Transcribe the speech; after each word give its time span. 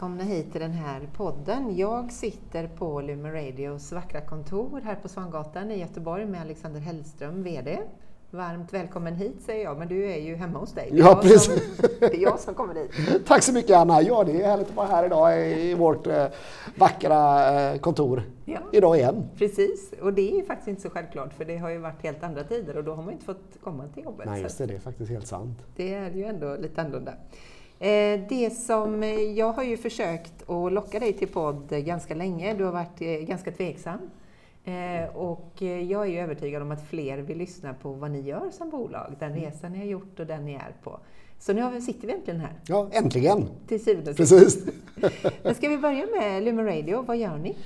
välkomna 0.00 0.24
hit 0.24 0.52
till 0.52 0.60
den 0.60 0.72
här 0.72 1.08
podden. 1.16 1.76
Jag 1.76 2.12
sitter 2.12 2.68
på 2.68 3.00
Lumen 3.00 3.32
Radios 3.32 3.92
vackra 3.92 4.20
kontor 4.20 4.80
här 4.84 4.94
på 4.94 5.08
Svangatan 5.08 5.70
i 5.70 5.80
Göteborg 5.80 6.26
med 6.26 6.40
Alexander 6.40 6.80
Hellström, 6.80 7.42
VD. 7.42 7.78
Varmt 8.30 8.72
välkommen 8.72 9.14
hit 9.14 9.42
säger 9.42 9.64
jag, 9.64 9.78
men 9.78 9.88
du 9.88 10.12
är 10.12 10.16
ju 10.16 10.34
hemma 10.34 10.58
hos 10.58 10.72
dig. 10.72 10.90
Ja, 10.92 11.20
precis. 11.22 11.76
Som, 11.76 11.86
det 12.00 12.14
är 12.14 12.22
jag 12.22 12.40
som 12.40 12.54
kommer 12.54 12.74
hit. 12.74 12.90
Tack 13.26 13.42
så 13.42 13.52
mycket 13.52 13.76
Anna. 13.76 14.02
Ja, 14.02 14.24
det 14.24 14.42
är 14.42 14.46
härligt 14.46 14.68
att 14.68 14.76
vara 14.76 14.86
här 14.86 15.06
idag 15.06 15.50
i 15.50 15.74
vårt 15.74 16.06
eh, 16.06 16.26
vackra 16.76 17.50
eh, 17.60 17.78
kontor. 17.78 18.22
Ja. 18.44 18.60
Idag 18.72 18.96
igen. 18.96 19.28
Precis, 19.36 19.94
och 20.02 20.12
det 20.12 20.40
är 20.40 20.44
faktiskt 20.44 20.68
inte 20.68 20.82
så 20.82 20.90
självklart 20.90 21.32
för 21.32 21.44
det 21.44 21.56
har 21.56 21.70
ju 21.70 21.78
varit 21.78 22.02
helt 22.02 22.22
andra 22.22 22.44
tider 22.44 22.76
och 22.76 22.84
då 22.84 22.94
har 22.94 23.02
man 23.02 23.12
inte 23.12 23.24
fått 23.24 23.58
komma 23.62 23.88
till 23.94 24.04
jobbet. 24.04 24.26
Nej, 24.26 24.42
just 24.42 24.58
det. 24.58 24.66
Det 24.66 24.74
är 24.74 24.78
faktiskt 24.78 25.10
helt 25.10 25.26
sant. 25.26 25.58
Det 25.76 25.94
är 25.94 26.10
ju 26.10 26.24
ändå 26.24 26.56
lite 26.56 26.80
annorlunda. 26.80 27.12
Eh, 27.82 28.20
det 28.28 28.50
som, 28.50 29.02
jag 29.36 29.52
har 29.52 29.62
ju 29.62 29.76
försökt 29.76 30.50
att 30.50 30.72
locka 30.72 30.98
dig 30.98 31.12
till 31.12 31.28
podd 31.28 31.68
ganska 31.68 32.14
länge. 32.14 32.54
Du 32.54 32.64
har 32.64 32.72
varit 32.72 33.00
eh, 33.00 33.08
ganska 33.08 33.52
tveksam. 33.52 33.98
Eh, 34.64 35.16
och 35.16 35.62
jag 35.62 36.08
är 36.08 36.22
övertygad 36.22 36.62
om 36.62 36.70
att 36.70 36.88
fler 36.88 37.18
vill 37.18 37.38
lyssna 37.38 37.74
på 37.74 37.92
vad 37.92 38.10
ni 38.10 38.20
gör 38.20 38.50
som 38.50 38.70
bolag, 38.70 39.14
den 39.18 39.32
mm. 39.32 39.44
resan 39.44 39.72
ni 39.72 39.78
har 39.78 39.84
gjort 39.84 40.20
och 40.20 40.26
den 40.26 40.44
ni 40.44 40.54
är 40.54 40.74
på. 40.82 41.00
Så 41.38 41.52
nu 41.52 41.80
sitter 41.80 42.06
vi 42.06 42.12
äntligen 42.12 42.40
här. 42.40 42.52
Ja, 42.66 42.88
äntligen! 42.92 43.48
Till 43.68 43.84
syvende 43.84 44.14
Precis. 44.14 44.64
Men 45.42 45.54
ska 45.54 45.68
vi 45.68 45.78
börja 45.78 46.06
med 46.20 46.42
Lumen 46.42 46.66
Radio, 46.66 47.02
vad 47.02 47.16
gör 47.16 47.38
ni? 47.38 47.56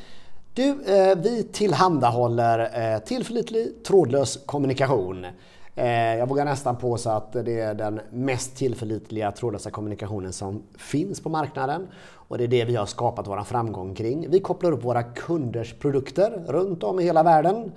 Du, 0.55 0.75
vi 1.23 1.49
tillhandahåller 1.53 2.99
tillförlitlig 3.01 3.85
trådlös 3.85 4.37
kommunikation 4.47 5.27
Eh, 5.27 5.64
Eh, 5.77 6.17
jag 6.17 6.29
vågar 6.29 6.45
nästan 6.45 6.77
påstå 6.77 7.11
att 7.11 7.33
det 7.33 7.61
är 7.61 7.75
den 7.75 8.01
mest 8.11 8.57
tillförlitliga 8.57 9.33
trådlösa 9.33 9.71
kommunikationen 9.71 10.33
som 10.33 10.63
finns 10.79 11.21
på 11.21 11.29
marknaden. 11.29 11.89
Och 12.29 12.39
det 12.39 12.45
är 12.45 12.49
det 12.49 12.65
vi 12.65 12.77
har 12.77 12.87
skapat 12.87 13.27
vår 13.27 13.43
framgång 13.43 13.95
kring. 13.95 14.31
Vi 14.31 14.41
kopplar 14.41 14.73
upp 14.73 14.85
våra 14.85 15.03
kunders 15.03 15.75
produkter 15.75 16.45
runt 16.47 16.83
om 16.83 17.01
i 17.01 17.05
hela 17.05 17.23
världen. 17.23 17.73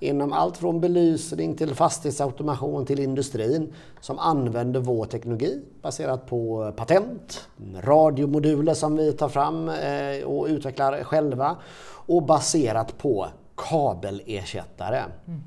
Inom 0.00 0.32
allt 0.32 0.56
från 0.56 0.80
belysning 0.80 1.56
till 1.56 1.74
fastighetsautomation 1.74 2.86
till 2.86 3.00
industrin 3.00 3.72
som 4.00 4.18
använder 4.18 4.80
vår 4.80 5.04
teknologi 5.06 5.60
baserat 5.82 6.26
på 6.26 6.72
patent, 6.76 7.48
radiomoduler 7.80 8.74
som 8.74 8.96
vi 8.96 9.12
tar 9.12 9.28
fram 9.28 9.68
eh, 9.68 10.24
och 10.24 10.46
utvecklar 10.46 11.04
själva 11.04 11.56
och 12.06 12.22
baserat 12.22 12.98
på 12.98 13.26
kabelersättare. 13.56 15.02
Mm. 15.26 15.40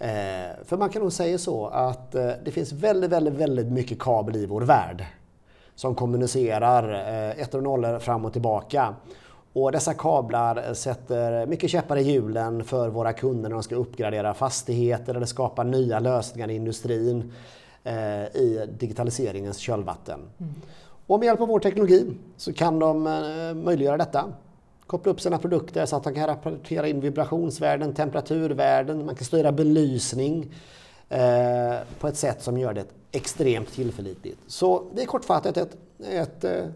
Eh, 0.00 0.64
för 0.64 0.76
man 0.76 0.90
kan 0.90 1.02
nog 1.02 1.12
säga 1.12 1.38
så 1.38 1.66
att 1.66 2.14
eh, 2.14 2.30
det 2.44 2.50
finns 2.50 2.72
väldigt, 2.72 3.10
väldigt, 3.10 3.34
väldigt 3.34 3.66
mycket 3.66 3.98
kabel 3.98 4.36
i 4.36 4.46
vår 4.46 4.60
värld 4.62 5.04
som 5.74 5.94
kommunicerar 5.94 6.92
eh, 6.92 7.42
ettor 7.42 7.58
och 7.58 7.64
nollor 7.64 7.98
fram 7.98 8.24
och 8.24 8.32
tillbaka. 8.32 8.94
Och 9.52 9.72
dessa 9.72 9.94
kablar 9.94 10.74
sätter 10.74 11.46
mycket 11.46 11.70
käppar 11.70 11.96
i 11.96 12.02
hjulen 12.02 12.64
för 12.64 12.88
våra 12.88 13.12
kunder 13.12 13.48
när 13.48 13.56
de 13.56 13.62
ska 13.62 13.74
uppgradera 13.74 14.34
fastigheter 14.34 15.14
eller 15.14 15.26
skapa 15.26 15.62
nya 15.62 16.00
lösningar 16.00 16.50
i 16.50 16.54
industrin 16.54 17.32
eh, 17.84 18.24
i 18.24 18.68
digitaliseringens 18.78 19.58
kölvatten. 19.58 20.20
Mm. 20.38 20.54
Och 21.06 21.18
med 21.18 21.26
hjälp 21.26 21.40
av 21.40 21.48
vår 21.48 21.60
teknologi 21.60 22.12
så 22.36 22.52
kan 22.52 22.78
de 22.78 23.06
eh, 23.06 23.54
möjliggöra 23.54 23.96
detta 23.96 24.24
koppla 24.90 25.12
upp 25.12 25.20
sina 25.20 25.38
produkter 25.38 25.86
så 25.86 25.96
att 25.96 26.04
de 26.04 26.14
kan 26.14 26.26
rapportera 26.26 26.88
in 26.88 27.00
vibrationsvärden, 27.00 27.94
temperaturvärden, 27.94 29.06
man 29.06 29.14
kan 29.14 29.24
styra 29.24 29.52
belysning 29.52 30.54
eh, 31.08 31.74
på 31.98 32.08
ett 32.08 32.16
sätt 32.16 32.42
som 32.42 32.58
gör 32.58 32.74
det 32.74 32.86
extremt 33.12 33.72
tillförlitligt. 33.72 34.40
Så 34.46 34.90
det 34.94 35.02
är 35.02 35.06
kortfattat 35.06 35.56
ett, 35.56 35.76
ett 35.98 36.44
eh, 36.44 36.66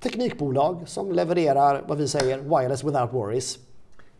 teknikbolag 0.00 0.82
som 0.86 1.12
levererar 1.12 1.84
vad 1.88 1.98
vi 1.98 2.08
säger 2.08 2.38
wireless 2.38 2.84
without 2.84 3.12
worries. 3.12 3.58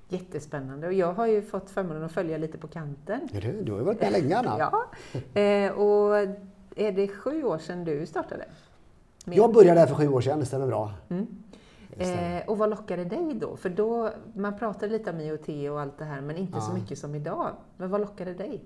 Jättespännande 0.09 0.87
och 0.87 0.93
jag 0.93 1.13
har 1.13 1.27
ju 1.27 1.43
fått 1.43 1.71
förmånen 1.71 2.05
att 2.05 2.13
följa 2.13 2.39
lite 2.39 2.59
på 2.59 2.69
kanten. 2.69 3.29
Ja, 3.33 3.41
du, 3.41 3.63
du 3.63 3.73
har 3.73 3.79
ju 3.79 3.85
varit 3.85 4.01
med 4.01 4.13
länge 4.13 4.37
Anna. 4.37 4.57
ja, 5.13 5.41
eh, 5.41 5.73
och 5.73 6.17
är 6.77 6.93
det 6.93 7.09
sju 7.09 7.45
år 7.45 7.59
sedan 7.59 7.85
du 7.85 8.07
startade? 8.07 8.45
Med 9.25 9.39
jag 9.39 9.53
började 9.53 9.81
där 9.81 9.87
för 9.87 9.95
sju 9.95 10.09
år 10.09 10.21
sedan, 10.21 10.41
det 10.41 10.47
stämmer 10.47 10.67
bra. 10.67 10.93
Mm. 11.09 11.27
Eh, 11.99 12.49
och 12.49 12.59
vad 12.59 12.71
lockade 12.71 13.05
dig 13.05 13.35
då? 13.35 13.57
För 13.57 13.69
då, 13.69 14.11
man 14.35 14.59
pratade 14.59 14.93
lite 14.93 15.11
om 15.11 15.21
IoT 15.21 15.71
och 15.71 15.81
allt 15.81 15.99
det 15.99 16.05
här, 16.05 16.21
men 16.21 16.37
inte 16.37 16.59
ja. 16.59 16.61
så 16.61 16.73
mycket 16.73 16.99
som 16.99 17.15
idag. 17.15 17.51
Men 17.77 17.91
vad 17.91 18.01
lockade 18.01 18.35
dig? 18.35 18.61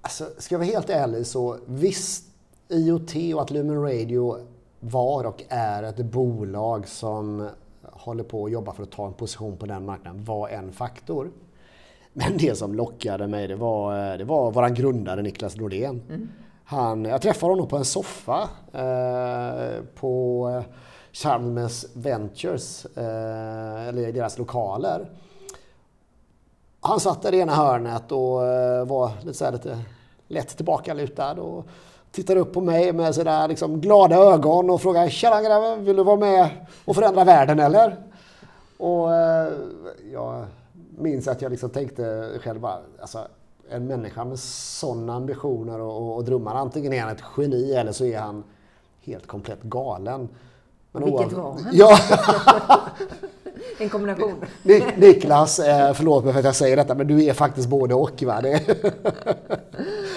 Alltså, 0.00 0.24
ska 0.38 0.54
jag 0.54 0.58
vara 0.58 0.68
helt 0.68 0.90
ärlig 0.90 1.26
så 1.26 1.58
visst, 1.66 2.24
IoT 2.68 3.34
och 3.34 3.42
att 3.42 3.50
Lumen 3.50 3.82
Radio 3.82 4.38
var 4.80 5.24
och 5.24 5.42
är 5.48 5.82
ett 5.82 6.04
bolag 6.04 6.88
som 6.88 7.48
håller 7.82 8.24
på 8.24 8.44
att 8.44 8.52
jobba 8.52 8.72
för 8.72 8.82
att 8.82 8.90
ta 8.90 9.06
en 9.06 9.12
position 9.12 9.56
på 9.56 9.66
den 9.66 9.84
marknaden 9.84 10.24
var 10.24 10.48
en 10.48 10.72
faktor. 10.72 11.30
Men 12.12 12.36
det 12.38 12.58
som 12.58 12.74
lockade 12.74 13.26
mig 13.26 13.48
det 13.48 13.56
var, 13.56 14.18
det 14.18 14.24
var 14.24 14.50
vår 14.50 14.68
grundare 14.68 15.22
Niklas 15.22 15.56
Nordén. 15.56 16.02
Mm. 16.08 16.28
Han, 16.64 17.04
jag 17.04 17.22
träffade 17.22 17.52
honom 17.52 17.68
på 17.68 17.76
en 17.76 17.84
soffa 17.84 18.48
eh, 18.72 19.82
på 19.94 20.62
Chalmers 21.22 21.84
Ventures, 21.92 22.86
eh, 22.96 23.88
eller 23.88 24.12
deras 24.12 24.38
lokaler. 24.38 25.10
Han 26.80 27.00
satt 27.00 27.22
där 27.22 27.34
i 27.34 27.38
ena 27.38 27.54
hörnet 27.54 28.12
och 28.12 28.46
eh, 28.46 28.86
var 28.86 29.10
lite, 29.22 29.38
så 29.38 29.44
här, 29.44 29.52
lite 29.52 29.78
lätt 30.28 30.56
tillbakalutad 30.56 31.32
och 31.32 31.66
tittade 32.10 32.40
upp 32.40 32.52
på 32.52 32.60
mig 32.60 32.92
med 32.92 33.14
sådär 33.14 33.48
liksom 33.48 33.80
glada 33.80 34.16
ögon 34.16 34.70
och 34.70 34.80
frågade 34.80 35.10
Tjena 35.10 35.42
grabben, 35.42 35.84
vill 35.84 35.96
du 35.96 36.04
vara 36.04 36.16
med 36.16 36.50
och 36.84 36.94
förändra 36.94 37.24
världen 37.24 37.60
eller? 37.60 37.96
Och 38.78 39.14
eh, 39.14 39.52
jag 40.12 40.46
minns 40.98 41.28
att 41.28 41.42
jag 41.42 41.50
liksom 41.50 41.70
tänkte 41.70 42.30
själv 42.42 42.60
bara, 42.60 42.78
alltså, 43.00 43.18
en 43.70 43.86
människa 43.86 44.24
med 44.24 44.38
sådana 44.38 45.14
ambitioner 45.14 45.80
och, 45.80 46.16
och 46.16 46.24
drömmar, 46.24 46.54
antingen 46.54 46.92
är 46.92 47.00
han 47.00 47.12
ett 47.12 47.24
geni 47.36 47.72
eller 47.72 47.92
så 47.92 48.04
är 48.04 48.18
han 48.18 48.44
helt 49.00 49.26
komplett 49.26 49.62
galen. 49.62 50.28
Men 51.00 51.04
Vilket 51.04 51.32
var 51.32 51.52
han? 51.52 51.68
Ja. 51.72 51.98
en 53.78 53.88
kombination. 53.88 54.44
Niklas, 54.96 55.58
eh, 55.58 55.92
förlåt 55.92 56.24
mig 56.24 56.32
för 56.32 56.38
att 56.38 56.44
jag 56.44 56.56
säger 56.56 56.76
detta, 56.76 56.94
men 56.94 57.06
du 57.06 57.24
är 57.24 57.32
faktiskt 57.32 57.68
både 57.68 57.94
och. 57.94 58.22
Va? 58.22 58.40
Det, 58.40 58.60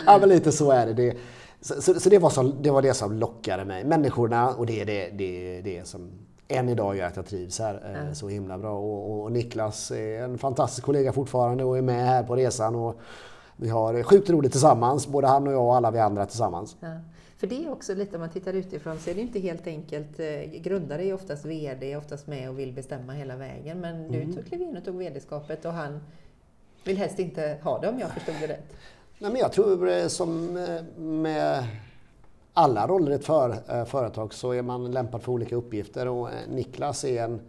ja, 0.06 0.18
men 0.20 0.30
lite 0.30 0.52
så 0.52 0.72
är 0.72 0.86
det. 0.86 0.94
det 0.94 1.18
så, 1.62 1.82
så, 1.82 2.00
så, 2.00 2.10
det, 2.10 2.18
var 2.18 2.30
så, 2.30 2.44
det 2.44 2.72
var 2.72 2.82
det 2.82 2.94
som 2.94 3.14
lockade 3.14 3.66
mig. 3.66 3.84
Människorna 3.84 4.50
och 4.50 4.66
det 4.66 4.82
är 4.82 4.86
det, 4.86 5.10
det, 5.10 5.62
det 5.62 5.88
som 5.88 6.12
än 6.48 6.70
idag 6.70 6.98
gör 6.98 7.08
att 7.08 7.16
jag 7.16 7.26
trivs 7.26 7.60
här 7.60 7.96
mm. 7.96 8.16
så 8.16 8.28
himla 8.28 8.58
bra. 8.58 8.78
Och, 8.78 9.24
och, 9.24 9.32
Niklas 9.32 9.92
är 9.92 10.24
en 10.24 10.38
fantastisk 10.38 10.86
kollega 10.86 11.14
fortfarande 11.14 11.64
och 11.64 11.78
är 11.78 11.82
med 11.82 12.06
här 12.06 12.24
på 12.24 12.36
resan. 12.36 12.76
Och 12.76 13.00
vi 13.56 13.70
har 13.70 14.04
sjukt 14.04 14.30
roligt 14.30 14.52
tillsammans, 14.52 15.08
både 15.08 15.28
han 15.28 15.48
och 15.48 15.54
jag 15.54 15.64
och 15.64 15.76
alla 15.76 15.92
vi 15.92 16.00
andra 16.00 16.26
tillsammans. 16.26 16.76
Ja. 16.80 16.88
För 17.40 17.48
det 17.48 17.66
är 17.66 17.72
också 17.72 17.94
lite, 17.94 18.16
om 18.16 18.22
man 18.22 18.30
tittar 18.30 18.54
utifrån, 18.54 19.00
så 19.00 19.10
är 19.10 19.16
det 19.16 19.22
inte 19.22 19.40
helt 19.40 19.68
enkelt. 19.68 20.20
Eh, 20.20 20.42
grundare 20.62 21.06
är 21.06 21.14
oftast 21.14 21.46
VD, 21.46 21.92
är 21.92 21.98
oftast 21.98 22.28
med 22.28 22.50
och 22.50 22.60
vill 22.60 22.74
bestämma 22.74 23.14
hela 23.14 23.36
vägen. 23.36 23.80
Men 23.80 24.06
mm. 24.06 24.12
du 24.12 24.34
tog 24.34 24.46
kliv 24.46 24.62
in 24.62 24.78
och 24.78 24.86
tog 24.86 24.98
VD-skapet 24.98 25.66
och 25.66 25.74
han 25.74 26.00
vill 26.84 26.98
helst 26.98 27.20
inte 27.20 27.58
ha 27.64 27.80
det 27.80 27.90
om 27.90 28.00
jag 28.00 28.12
förstod 28.12 28.36
det 28.42 28.48
rätt. 28.48 28.74
Nej, 29.20 29.32
men 29.32 29.42
jag 29.42 29.52
tror 29.52 29.90
eh, 29.90 30.08
som 30.08 30.58
eh, 30.58 31.02
med 31.02 31.64
alla 32.54 32.88
roller 32.88 33.12
i 33.12 33.16
ett 33.16 33.26
för, 33.26 33.86
företag 33.86 34.34
så 34.34 34.52
är 34.52 34.62
man 34.62 34.92
lämpad 34.92 35.24
för 35.24 35.32
olika 35.32 35.56
uppgifter 35.56 36.08
och 36.08 36.30
Niklas 36.50 37.04
är 37.04 37.24
en 37.24 37.42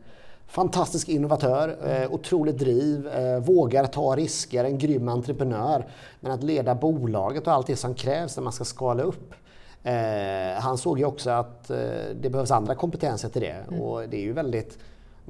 fantastisk 0.47 1.09
innovatör, 1.09 1.77
eh, 1.87 2.13
otroligt 2.13 2.59
driv, 2.59 3.09
eh, 3.09 3.39
vågar 3.39 3.87
ta 3.87 4.17
risker, 4.17 4.65
en 4.65 4.79
grym 4.79 5.09
entreprenör. 5.09 5.87
Men 6.21 6.33
att 6.33 6.43
leda 6.43 6.75
bolaget 6.75 7.47
och 7.47 7.53
allt 7.53 7.67
det 7.67 7.77
som 7.77 7.95
krävs 7.95 8.37
när 8.37 8.45
man 8.45 8.53
ska 8.53 8.65
skala 8.65 9.03
upp 9.03 9.35
Eh, 9.83 10.61
han 10.61 10.79
såg 10.79 10.99
ju 10.99 11.05
också 11.05 11.31
att 11.31 11.71
eh, 11.71 11.79
det 12.21 12.31
behövs 12.31 12.51
andra 12.51 12.75
kompetenser 12.75 13.29
till 13.29 13.43
det 13.43 13.65
mm. 13.69 13.81
och 13.81 14.09
det 14.09 14.17
är 14.17 14.23
ju 14.23 14.33
väldigt 14.33 14.79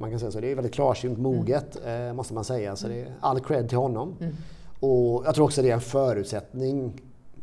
man 0.01 0.09
kan 0.09 0.19
säga 0.19 0.31
så, 0.31 0.39
det 0.39 0.51
är 0.51 0.55
väldigt 0.55 0.73
klarsynt, 0.73 1.19
moget 1.19 1.77
mm. 1.85 2.07
eh, 2.07 2.13
måste 2.13 2.33
man 2.33 2.43
säga. 2.43 2.75
Så 2.75 2.87
det 2.87 3.01
är 3.01 3.13
all 3.19 3.39
cred 3.39 3.69
till 3.69 3.77
honom. 3.77 4.15
Mm. 4.19 4.35
Och 4.79 5.25
jag 5.25 5.35
tror 5.35 5.45
också 5.45 5.61
det 5.61 5.69
är 5.69 5.73
en 5.73 5.81
förutsättning, 5.81 7.01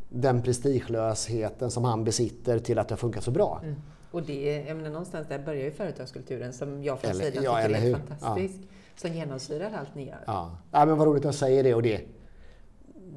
den 0.08 0.43
prestigelösheten 0.43 1.70
som 1.70 1.84
han 1.84 2.05
besitter 2.05 2.58
till 2.58 2.78
att 2.78 2.88
det 2.88 2.93
har 2.93 2.99
funkat 2.99 3.25
så 3.25 3.31
bra. 3.31 3.61
Mm. 3.62 3.76
Och 4.11 4.22
det, 4.22 4.64
jag 4.69 4.76
menar, 4.76 4.90
någonstans 4.90 5.28
där 5.28 5.38
börjar 5.38 5.64
ju 5.64 5.70
företagskulturen 5.70 6.52
som 6.52 6.84
jag 6.84 7.00
från 7.00 7.14
sidan 7.14 7.44
ja, 7.44 7.62
tycker 7.62 7.75
är 7.75 7.93
fantastisk. 7.93 8.54
Ja. 8.61 8.69
Som 8.96 9.12
genomsyrar 9.12 9.72
allt 9.78 9.94
ni 9.94 10.06
gör. 10.06 10.25
Ja. 10.26 10.58
ja, 10.70 10.87
men 10.87 10.99
vad 10.99 11.06
roligt 11.06 11.25
att 11.25 11.34
säga 11.34 11.62
det 11.62 11.75
och 11.75 11.82
det 11.82 12.00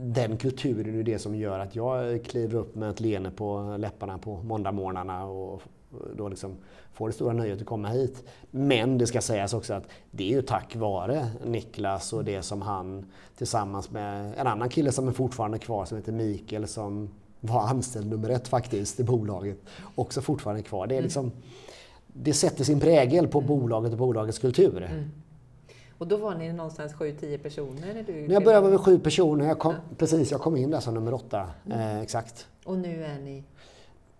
den 0.01 0.37
kulturen 0.37 0.99
är 0.99 1.03
det 1.03 1.19
som 1.19 1.35
gör 1.35 1.59
att 1.59 1.75
jag 1.75 2.23
kliver 2.25 2.55
upp 2.55 2.75
med 2.75 2.89
ett 2.89 2.99
leende 2.99 3.31
på 3.31 3.75
läpparna 3.79 4.17
på 4.17 4.43
måndagmorgnarna 4.43 5.25
och 5.25 5.61
då 6.15 6.29
liksom 6.29 6.57
får 6.93 7.07
det 7.07 7.13
stora 7.13 7.33
nöjet 7.33 7.61
att 7.61 7.65
komma 7.65 7.89
hit. 7.89 8.23
Men 8.51 8.97
det 8.97 9.07
ska 9.07 9.21
sägas 9.21 9.53
också 9.53 9.73
att 9.73 9.87
det 10.11 10.23
är 10.23 10.35
ju 10.35 10.41
tack 10.41 10.75
vare 10.75 11.27
Niklas 11.45 12.13
och 12.13 12.25
det 12.25 12.41
som 12.41 12.61
han 12.61 13.05
tillsammans 13.37 13.91
med 13.91 14.33
en 14.37 14.47
annan 14.47 14.69
kille 14.69 14.91
som 14.91 15.07
är 15.07 15.11
fortfarande 15.11 15.59
kvar 15.59 15.85
som 15.85 15.97
heter 15.97 16.11
Mikael 16.11 16.67
som 16.67 17.09
var 17.39 17.61
anställd 17.67 18.09
nummer 18.09 18.29
ett 18.29 18.47
faktiskt 18.47 18.99
i 18.99 19.03
bolaget, 19.03 19.57
också 19.95 20.21
fortfarande 20.21 20.63
kvar. 20.63 20.87
Det 20.87 20.97
är 20.97 21.01
liksom 21.01 21.31
det 22.07 22.33
sätter 22.33 22.63
sin 22.63 22.79
prägel 22.79 23.27
på 23.27 23.41
bolaget 23.41 23.91
och 23.91 23.97
bolagets 23.97 24.39
kultur. 24.39 24.83
Mm. 24.91 25.11
Och 26.01 26.07
då 26.07 26.17
var 26.17 26.35
ni 26.35 26.53
någonstans 26.53 26.93
7-10 26.95 27.37
personer? 27.37 27.93
När, 27.93 28.03
du 28.03 28.33
jag 28.33 28.43
började 28.43 28.63
var 28.63 28.71
vi 28.71 28.77
sju 28.77 28.99
personer. 28.99 29.47
Jag 29.47 29.59
kom, 29.59 29.73
ja. 29.73 29.95
Precis, 29.97 30.31
jag 30.31 30.41
kom 30.41 30.57
in 30.57 30.71
där 30.71 30.79
som 30.79 30.93
nummer 30.93 31.13
åtta. 31.13 31.47
Mm. 31.65 31.79
Eh, 31.79 32.01
exakt. 32.01 32.47
Och 32.65 32.77
nu 32.77 33.03
är 33.03 33.19
ni? 33.19 33.43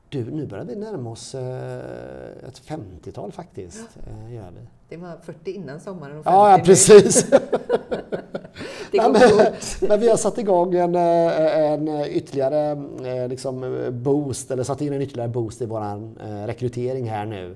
Du, 0.09 0.31
nu 0.31 0.47
börjar 0.47 0.65
vi 0.65 0.75
närma 0.75 1.09
oss 1.09 1.35
eh, 1.35 2.47
ett 2.47 2.61
50-tal 2.67 3.31
faktiskt. 3.31 3.89
Ja. 3.93 4.27
Eh, 4.27 4.35
gör 4.35 4.51
vi. 4.51 4.67
Det 4.89 4.97
var 4.97 5.17
40 5.23 5.51
innan 5.51 5.79
sommaren 5.79 6.17
och 6.17 6.23
50 6.23 6.35
Ja, 6.35 6.51
ja 6.51 6.63
precis. 6.63 7.29
det 8.91 8.97
går 8.97 9.11
men, 9.11 9.53
men 9.89 9.99
vi 9.99 10.09
har 10.09 10.17
satt 10.17 10.37
igång 10.37 10.75
en, 10.75 10.95
eh, 10.95 11.71
en 11.71 12.05
ytterligare 12.05 12.71
eh, 13.05 13.27
liksom 13.27 13.85
boost, 13.91 14.51
eller 14.51 14.63
satt 14.63 14.81
in 14.81 14.93
en 14.93 15.01
ytterligare 15.01 15.29
boost 15.29 15.61
i 15.61 15.65
vår 15.65 16.45
rekrytering 16.47 17.09
här 17.09 17.25
nu. 17.25 17.55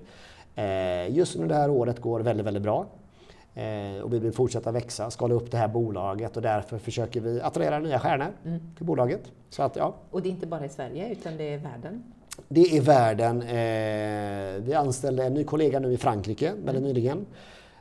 Just 1.09 1.37
nu 1.37 1.47
det 1.47 1.55
här 1.55 1.69
året 1.69 2.01
går 2.01 2.19
väldigt, 2.19 2.45
väldigt 2.45 2.63
bra. 2.63 2.85
Och 4.03 4.13
vi 4.13 4.19
vill 4.19 4.31
fortsätta 4.31 4.71
växa, 4.71 5.11
skala 5.11 5.35
upp 5.35 5.51
det 5.51 5.57
här 5.57 5.67
bolaget 5.67 6.35
och 6.35 6.41
därför 6.41 6.77
försöker 6.77 7.21
vi 7.21 7.41
attrahera 7.41 7.79
nya 7.79 7.99
stjärnor 7.99 8.27
mm. 8.45 8.59
till 8.77 8.85
bolaget. 8.85 9.21
Så 9.49 9.63
att, 9.63 9.75
ja. 9.75 9.95
Och 10.11 10.21
det 10.21 10.29
är 10.29 10.31
inte 10.31 10.47
bara 10.47 10.65
i 10.65 10.69
Sverige 10.69 11.11
utan 11.11 11.37
det 11.37 11.53
är 11.53 11.57
världen? 11.57 12.03
Det 12.47 12.77
är 12.77 12.81
världen. 12.81 13.41
Eh, 13.41 14.63
vi 14.63 14.73
anställde 14.73 15.25
en 15.25 15.33
ny 15.33 15.43
kollega 15.43 15.79
nu 15.79 15.93
i 15.93 15.97
Frankrike 15.97 16.51
väldigt 16.51 16.67
mm. 16.69 16.83
nyligen. 16.83 17.25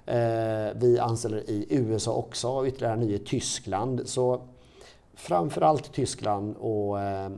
Eh, 0.07 0.77
vi 0.77 0.99
anställer 1.01 1.51
i 1.51 1.67
USA 1.71 2.13
också 2.13 2.49
och 2.49 2.67
ytterligare 2.67 2.95
en 2.95 3.01
ny 3.01 3.15
i 3.15 3.19
Tyskland. 3.19 4.03
Så 4.05 4.41
framförallt 5.15 5.93
Tyskland 5.93 6.57
och 6.57 7.01
eh, 7.01 7.31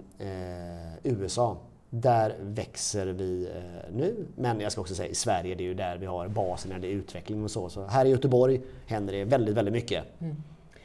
USA. 1.03 1.57
Där 1.91 2.37
växer 2.41 3.07
vi 3.07 3.49
nu. 3.93 4.27
Men 4.37 4.61
jag 4.61 4.73
ska 4.73 4.81
också 4.81 4.95
säga 4.95 5.09
i 5.09 5.15
Sverige, 5.15 5.55
det 5.55 5.63
är 5.63 5.69
ju 5.69 5.75
där 5.75 5.99
vi 5.99 6.07
har 6.07 6.29
basen 6.29 6.71
när 6.71 6.79
det 6.79 6.87
är 6.87 6.93
utveckling 6.93 7.45
och 7.45 7.51
så. 7.51 7.69
Så 7.69 7.87
här 7.87 8.05
i 8.05 8.09
Göteborg 8.09 8.61
händer 8.87 9.13
det 9.13 9.25
väldigt, 9.25 9.55
väldigt 9.55 9.75
mycket. 9.75 10.05
Mm. 10.19 10.37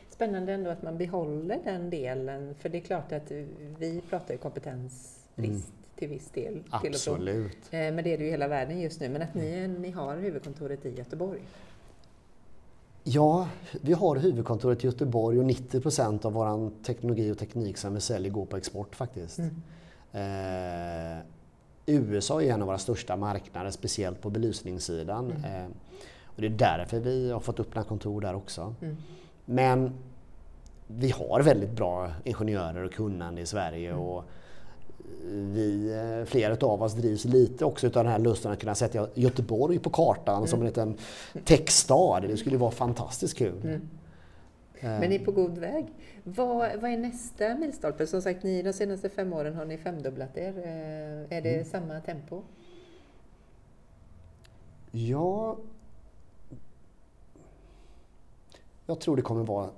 Spännande 0.09 0.53
ändå 0.53 0.69
att 0.69 0.81
man 0.81 0.97
behåller 0.97 1.59
den 1.63 1.89
delen. 1.89 2.55
För 2.59 2.69
det 2.69 2.77
är 2.77 2.81
klart 2.81 3.11
att 3.11 3.31
vi 3.79 4.01
pratar 4.09 4.33
ju 4.33 4.37
kompetensbrist. 4.37 5.37
Mm 5.37 5.81
till 6.01 6.09
viss 6.09 6.29
del. 6.29 6.63
Absolut. 6.69 7.57
Eh, 7.71 7.79
men 7.79 8.03
det 8.03 8.13
är 8.13 8.17
det 8.17 8.23
ju 8.23 8.29
hela 8.29 8.47
världen 8.47 8.79
just 8.79 8.99
nu. 8.99 9.09
Men 9.09 9.21
att 9.21 9.33
ni, 9.33 9.67
ni 9.67 9.91
har 9.91 10.17
huvudkontoret 10.17 10.85
i 10.85 10.89
Göteborg? 10.89 11.39
Ja, 13.03 13.49
vi 13.81 13.93
har 13.93 14.15
huvudkontoret 14.15 14.83
i 14.83 14.87
Göteborg 14.87 15.39
och 15.39 15.45
90 15.45 15.81
procent 15.81 16.25
av 16.25 16.33
vår 16.33 16.83
teknologi 16.83 17.31
och 17.31 17.37
teknik 17.37 17.77
som 17.77 17.93
vi 17.93 18.01
säljer 18.01 18.31
går 18.31 18.45
på 18.45 18.57
export 18.57 18.95
faktiskt. 18.95 19.39
Mm. 19.39 19.61
Eh, 20.13 21.25
USA 21.85 22.41
är 22.41 22.53
en 22.53 22.61
av 22.61 22.67
våra 22.67 22.77
största 22.77 23.15
marknader, 23.15 23.71
speciellt 23.71 24.21
på 24.21 24.29
belysningssidan. 24.29 25.31
Mm. 25.31 25.63
Eh, 25.63 25.69
och 26.25 26.41
det 26.41 26.47
är 26.47 26.49
därför 26.49 26.99
vi 26.99 27.31
har 27.31 27.39
fått 27.39 27.59
öppna 27.59 27.83
kontor 27.83 28.21
där 28.21 28.35
också. 28.35 28.75
Mm. 28.81 28.97
Men 29.45 29.91
vi 30.87 31.09
har 31.09 31.41
väldigt 31.41 31.71
bra 31.71 32.11
ingenjörer 32.23 32.83
och 32.83 32.93
kunnande 32.93 33.41
i 33.41 33.45
Sverige. 33.45 33.89
Mm. 33.89 34.01
Och 34.01 34.23
vi, 35.31 35.93
eh, 35.93 36.25
flera 36.25 36.67
av 36.67 36.83
oss 36.83 36.93
drivs 36.93 37.25
lite 37.25 37.65
också 37.65 37.87
av 37.87 37.91
den 37.91 38.07
här 38.07 38.19
lusten 38.19 38.51
att 38.51 38.59
kunna 38.59 38.75
sätta 38.75 39.07
Göteborg 39.13 39.79
på 39.79 39.89
kartan 39.89 40.35
mm. 40.35 40.47
som 40.47 40.59
en 40.59 40.65
liten 40.65 40.97
techstad. 41.45 42.19
Det 42.19 42.37
skulle 42.37 42.57
vara 42.57 42.71
fantastiskt 42.71 43.37
kul. 43.37 43.79
Mm. 44.81 44.99
Men 44.99 45.09
ni 45.09 45.15
är 45.15 45.25
på 45.25 45.31
god 45.31 45.57
väg. 45.57 45.93
Vad, 46.23 46.79
vad 46.81 46.91
är 46.91 46.97
nästa 46.97 47.55
milstolpe? 47.55 48.07
Som 48.07 48.21
sagt, 48.21 48.43
ni 48.43 48.61
de 48.61 48.73
senaste 48.73 49.09
fem 49.09 49.33
åren 49.33 49.55
har 49.55 49.65
ni 49.65 49.77
femdubblat 49.77 50.37
er. 50.37 50.57
Eh, 50.57 51.37
är 51.37 51.41
det 51.41 51.53
mm. 51.53 51.65
samma 51.65 51.99
tempo? 51.99 52.41
Ja... 54.91 55.57
Jag 58.85 58.99
tror 58.99 59.15
det 59.15 59.21
kommer 59.21 59.43
vara 59.43 59.69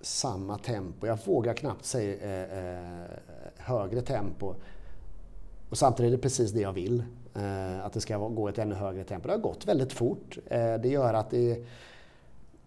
samma 0.00 0.58
tempo. 0.58 1.06
Jag 1.06 1.18
vågar 1.24 1.54
knappt 1.54 1.84
säga 1.84 2.14
eh, 2.14 2.58
eh, 2.58 3.10
högre 3.56 4.00
tempo. 4.00 4.54
Och 5.70 5.78
samtidigt 5.78 6.12
är 6.12 6.16
det 6.16 6.22
precis 6.22 6.50
det 6.52 6.60
jag 6.60 6.72
vill. 6.72 7.04
Eh, 7.34 7.84
att 7.84 7.92
det 7.92 8.00
ska 8.00 8.28
gå 8.28 8.48
ett 8.48 8.58
ännu 8.58 8.74
högre 8.74 9.04
tempo. 9.04 9.28
Det 9.28 9.34
har 9.34 9.40
gått 9.40 9.68
väldigt 9.68 9.92
fort. 9.92 10.38
Eh, 10.46 10.74
det 10.74 10.88
gör 10.88 11.14
att 11.14 11.30
det, 11.30 11.64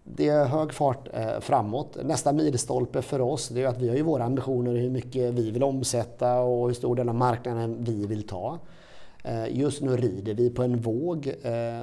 det 0.04 0.28
är 0.28 0.44
hög 0.44 0.72
fart 0.72 1.08
eh, 1.12 1.40
framåt. 1.40 1.96
Nästa 2.04 2.32
milstolpe 2.32 3.02
för 3.02 3.20
oss 3.20 3.48
det 3.48 3.62
är 3.62 3.66
att 3.66 3.78
vi 3.78 3.88
har 3.88 3.96
ju 3.96 4.02
våra 4.02 4.24
ambitioner 4.24 4.74
hur 4.74 4.90
mycket 4.90 5.34
vi 5.34 5.50
vill 5.50 5.62
omsätta 5.62 6.40
och 6.40 6.66
hur 6.66 6.74
stor 6.74 6.96
del 6.96 7.08
av 7.08 7.14
marknaden 7.14 7.76
vi 7.84 8.06
vill 8.06 8.26
ta. 8.26 8.58
Eh, 9.24 9.56
just 9.58 9.82
nu 9.82 9.96
rider 9.96 10.34
vi 10.34 10.50
på 10.50 10.62
en 10.62 10.76
våg 10.76 11.26
eh, 11.26 11.82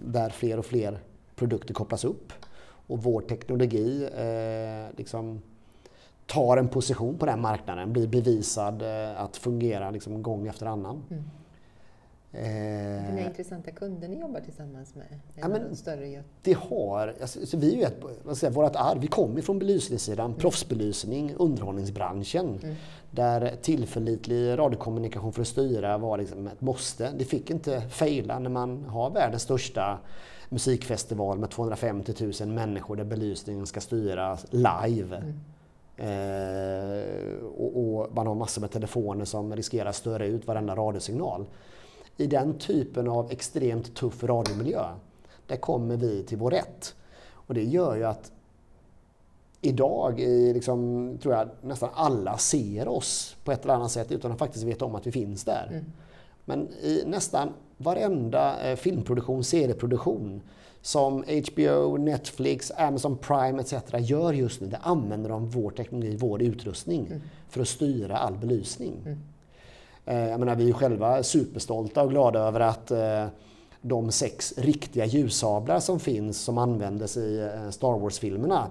där 0.00 0.30
fler 0.30 0.58
och 0.58 0.66
fler 0.66 0.98
produkter 1.34 1.74
kopplas 1.74 2.04
upp 2.04 2.32
och 2.86 3.02
vår 3.02 3.20
teknologi 3.20 4.08
liksom 4.96 5.42
tar 6.26 6.56
en 6.56 6.68
position 6.68 7.18
på 7.18 7.26
den 7.26 7.40
marknaden, 7.40 7.92
blir 7.92 8.06
bevisad 8.06 8.82
att 9.16 9.36
fungera 9.36 9.90
liksom 9.90 10.22
gång 10.22 10.46
efter 10.46 10.66
annan. 10.66 11.02
Mm. 11.10 11.24
Eh, 12.32 13.14
Vilka 13.14 13.28
intressanta 13.28 13.70
kunder 13.70 14.08
ni 14.08 14.20
jobbar 14.20 14.40
tillsammans 14.40 14.94
med? 14.94 15.20
Ja, 15.34 15.48
men, 15.48 15.76
större 15.76 16.22
det 16.42 16.52
har, 16.52 17.14
alltså, 17.20 17.56
vi 17.56 17.72
är 17.72 17.76
ju 17.76 17.82
ett, 17.82 17.96
vad 18.22 18.36
säga, 18.36 18.50
vårt 18.50 18.76
arv, 18.76 19.00
vi 19.00 19.06
kommer 19.06 19.40
från 19.40 19.58
belysningssidan, 19.58 20.26
mm. 20.26 20.38
proffsbelysning, 20.38 21.34
underhållningsbranschen. 21.38 22.58
Mm. 22.62 22.74
Där 23.10 23.56
tillförlitlig 23.62 24.58
radiokommunikation 24.58 25.32
för 25.32 25.40
att 25.40 25.48
styra 25.48 25.98
var 25.98 26.18
liksom 26.18 26.46
ett 26.46 26.60
måste. 26.60 27.10
Det 27.18 27.24
fick 27.24 27.50
inte 27.50 27.80
fejla 27.80 28.38
när 28.38 28.50
man 28.50 28.84
har 28.84 29.10
världens 29.10 29.42
största 29.42 29.98
musikfestival 30.48 31.38
med 31.38 31.50
250 31.50 32.32
000 32.40 32.48
människor 32.48 32.96
där 32.96 33.04
belysningen 33.04 33.66
ska 33.66 33.80
styras 33.80 34.46
live. 34.50 35.16
Mm. 35.16 35.40
Eh, 35.96 37.44
och, 37.44 37.98
och, 37.98 38.14
man 38.14 38.26
har 38.26 38.34
massor 38.34 38.60
med 38.60 38.70
telefoner 38.70 39.24
som 39.24 39.56
riskerar 39.56 39.88
att 39.88 39.96
störa 39.96 40.26
ut 40.26 40.46
varenda 40.46 40.74
radiosignal. 40.74 41.46
I 42.20 42.26
den 42.26 42.58
typen 42.58 43.08
av 43.08 43.30
extremt 43.30 43.94
tuff 43.94 44.24
radiomiljö, 44.24 44.84
där 45.46 45.56
kommer 45.56 45.96
vi 45.96 46.22
till 46.22 46.38
vår 46.38 46.50
rätt. 46.50 46.94
Och 47.30 47.54
det 47.54 47.64
gör 47.64 47.96
ju 47.96 48.04
att 48.04 48.32
idag 49.60 50.20
i 50.20 50.54
liksom, 50.54 51.10
tror 51.22 51.34
jag 51.34 51.48
nästan 51.62 51.88
alla 51.94 52.38
ser 52.38 52.88
oss 52.88 53.36
på 53.44 53.52
ett 53.52 53.64
eller 53.64 53.74
annat 53.74 53.90
sätt 53.90 54.12
utan 54.12 54.32
att 54.32 54.38
faktiskt 54.38 54.64
veta 54.64 54.84
om 54.84 54.94
att 54.94 55.06
vi 55.06 55.12
finns 55.12 55.44
där. 55.44 55.68
Mm. 55.70 55.84
Men 56.44 56.68
i 56.68 57.02
nästan 57.06 57.52
varenda 57.76 58.70
eh, 58.70 58.76
filmproduktion, 58.76 59.44
serieproduktion 59.44 60.40
som 60.82 61.24
HBO, 61.46 61.96
Netflix, 61.96 62.72
Amazon 62.76 63.16
Prime 63.16 63.60
etc. 63.60 63.74
gör 63.98 64.32
just 64.32 64.60
nu, 64.60 64.66
det 64.66 64.76
använder 64.76 65.30
de 65.30 65.48
vår 65.48 65.70
teknologi, 65.70 66.16
vår 66.16 66.42
utrustning 66.42 67.06
mm. 67.06 67.20
för 67.48 67.60
att 67.60 67.68
styra 67.68 68.16
all 68.16 68.38
belysning. 68.38 68.94
Mm. 69.06 69.18
Eh, 70.08 70.28
jag 70.28 70.40
menar, 70.40 70.56
vi 70.56 70.68
är 70.68 70.72
själva 70.72 71.22
superstolta 71.22 72.02
och 72.02 72.10
glada 72.10 72.38
över 72.38 72.60
att 72.60 72.90
eh, 72.90 73.26
de 73.80 74.12
sex 74.12 74.54
riktiga 74.56 75.04
ljussablar 75.04 75.80
som 75.80 76.00
finns 76.00 76.40
som 76.40 76.58
användes 76.58 77.16
i 77.16 77.50
eh, 77.54 77.70
Star 77.70 77.98
Wars-filmerna 77.98 78.66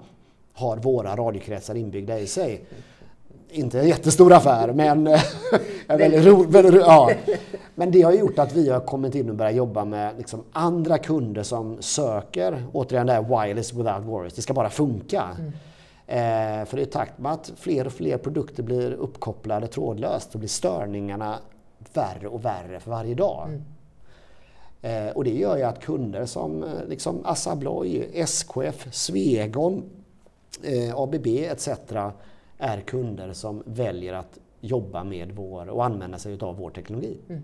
har 0.53 0.77
våra 0.77 1.15
radiokretsar 1.15 1.75
inbyggda 1.75 2.20
i 2.20 2.27
sig 2.27 2.65
inte 3.51 3.79
en 3.79 3.88
jättestor 3.88 4.34
affär, 4.34 4.74
men 4.74 5.03
väldigt 5.88 6.25
roligt. 6.25 6.50
Väldigt 6.50 6.74
ro, 6.74 6.79
ja. 6.79 7.12
Men 7.75 7.91
det 7.91 8.01
har 8.01 8.12
gjort 8.12 8.39
att 8.39 8.53
vi 8.53 8.70
har 8.70 8.79
kommit 8.79 9.15
in 9.15 9.29
och 9.29 9.36
börjat 9.36 9.56
jobba 9.56 9.86
med 9.86 10.13
liksom 10.17 10.44
andra 10.51 10.98
kunder 10.98 11.44
som 11.44 11.77
söker, 11.79 12.65
återigen 12.74 13.08
det 13.08 13.13
här 13.13 13.22
wireless 13.22 13.74
without 13.74 14.06
worries, 14.06 14.34
det 14.34 14.41
ska 14.41 14.53
bara 14.53 14.70
funka. 14.70 15.24
Mm. 15.39 15.51
Eh, 16.07 16.65
för 16.65 16.79
i 16.79 16.85
takt 16.85 17.19
med 17.19 17.31
att 17.31 17.53
fler 17.55 17.85
och 17.85 17.93
fler 17.93 18.17
produkter 18.17 18.63
blir 18.63 18.91
uppkopplade 18.91 19.67
trådlöst 19.67 20.31
så 20.31 20.37
blir 20.37 20.49
störningarna 20.49 21.39
värre 21.93 22.27
och 22.27 22.45
värre 22.45 22.79
för 22.79 22.91
varje 22.91 23.15
dag. 23.15 23.47
Mm. 23.47 23.63
Eh, 24.81 25.15
och 25.15 25.23
det 25.23 25.33
gör 25.33 25.57
ju 25.57 25.63
att 25.63 25.79
kunder 25.79 26.25
som 26.25 26.63
eh, 26.63 26.69
liksom 26.87 27.25
Assa 27.25 27.51
Abloy, 27.51 28.09
SKF, 28.13 28.93
Svegon, 28.93 29.83
eh, 30.63 30.97
ABB 30.97 31.27
etc 31.27 31.69
är 32.57 32.81
kunder 32.81 33.33
som 33.33 33.63
väljer 33.65 34.13
att 34.13 34.39
jobba 34.61 35.03
med 35.03 35.31
vår 35.31 35.69
och 35.69 35.85
använda 35.85 36.17
sig 36.17 36.37
av 36.39 36.57
vår 36.57 36.69
teknologi. 36.69 37.17
Mm. 37.29 37.43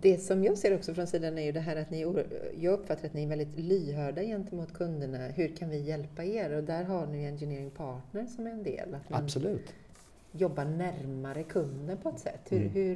Det 0.00 0.18
som 0.18 0.44
jag 0.44 0.58
ser 0.58 0.74
också 0.74 0.94
från 0.94 1.06
sidan 1.06 1.38
är 1.38 1.42
ju 1.42 1.52
det 1.52 1.60
här 1.60 1.76
att 1.76 1.90
ni, 1.90 2.24
jag 2.60 2.72
uppfattar 2.72 3.06
att 3.06 3.14
ni 3.14 3.22
är 3.22 3.26
väldigt 3.26 3.58
lyhörda 3.58 4.22
gentemot 4.22 4.72
kunderna. 4.72 5.18
Hur 5.18 5.56
kan 5.56 5.70
vi 5.70 5.80
hjälpa 5.80 6.24
er? 6.24 6.56
Och 6.56 6.64
där 6.64 6.84
har 6.84 7.06
ni 7.06 7.24
Engineering 7.24 7.70
Partner 7.70 8.26
som 8.26 8.46
är 8.46 8.50
en 8.50 8.62
del. 8.62 8.94
Att 8.94 9.10
man 9.10 9.24
Absolut. 9.24 9.74
jobbar 10.32 10.64
närmare 10.64 11.42
kunden 11.42 11.98
på 11.98 12.08
ett 12.08 12.18
sätt. 12.18 12.40
Hur, 12.48 12.60
mm. 12.60 12.72
hur 12.72 12.94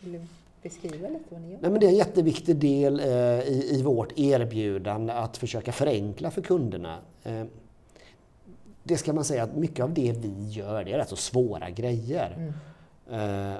vill 0.00 0.12
du 0.12 0.20
beskriva 0.62 1.08
lite 1.08 1.24
vad 1.28 1.40
ni 1.40 1.50
gör? 1.50 1.58
Nej, 1.60 1.70
men 1.70 1.80
det 1.80 1.86
är 1.86 1.90
en 1.90 1.96
jätteviktig 1.96 2.56
del 2.56 3.00
eh, 3.00 3.06
i, 3.40 3.78
i 3.78 3.82
vårt 3.82 4.18
erbjudande 4.18 5.12
att 5.12 5.36
försöka 5.36 5.72
förenkla 5.72 6.30
för 6.30 6.42
kunderna. 6.42 6.98
Eh, 7.24 7.44
det 8.82 8.96
ska 8.96 9.12
man 9.12 9.24
säga 9.24 9.42
att 9.42 9.56
mycket 9.56 9.84
av 9.84 9.94
det 9.94 10.12
vi 10.12 10.48
gör, 10.48 10.84
det 10.84 10.92
är 10.92 10.98
rätt 10.98 11.08
så 11.08 11.16
svåra 11.16 11.70
grejer. 11.70 12.36
Mm. 12.36 12.52
Uh, 13.10 13.56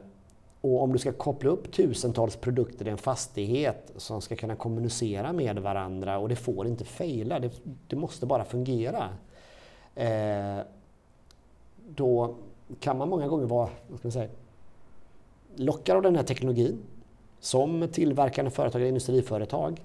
och 0.61 0.83
om 0.83 0.93
du 0.93 0.99
ska 0.99 1.13
koppla 1.13 1.51
upp 1.51 1.73
tusentals 1.73 2.37
produkter 2.37 2.89
i 2.89 2.91
en 2.91 2.99
fastighet 2.99 3.93
som 3.97 4.21
ska 4.21 4.37
kunna 4.37 4.57
kommunicera 4.57 5.33
med 5.33 5.59
varandra 5.59 6.19
och 6.19 6.29
det 6.29 6.37
får 6.37 6.67
inte 6.67 6.85
fejla, 6.85 7.39
det, 7.41 7.53
det 7.87 7.97
måste 7.97 8.27
bara 8.27 8.45
fungera. 8.45 9.09
Eh, 9.95 10.59
då 11.89 12.35
kan 12.81 12.99
man 12.99 13.09
många 13.09 13.29
gånger 13.29 13.47
vara 13.47 13.69
vad 13.89 13.99
ska 13.99 14.09
man 14.09 14.13
säga, 14.13 14.29
lockad 15.57 15.97
av 15.97 16.03
den 16.03 16.17
här 16.17 16.23
teknologin 16.23 16.79
som 17.41 17.89
tillverkande 17.93 18.51
företag 18.51 18.81
eller 18.81 18.89
industriföretag. 18.89 19.83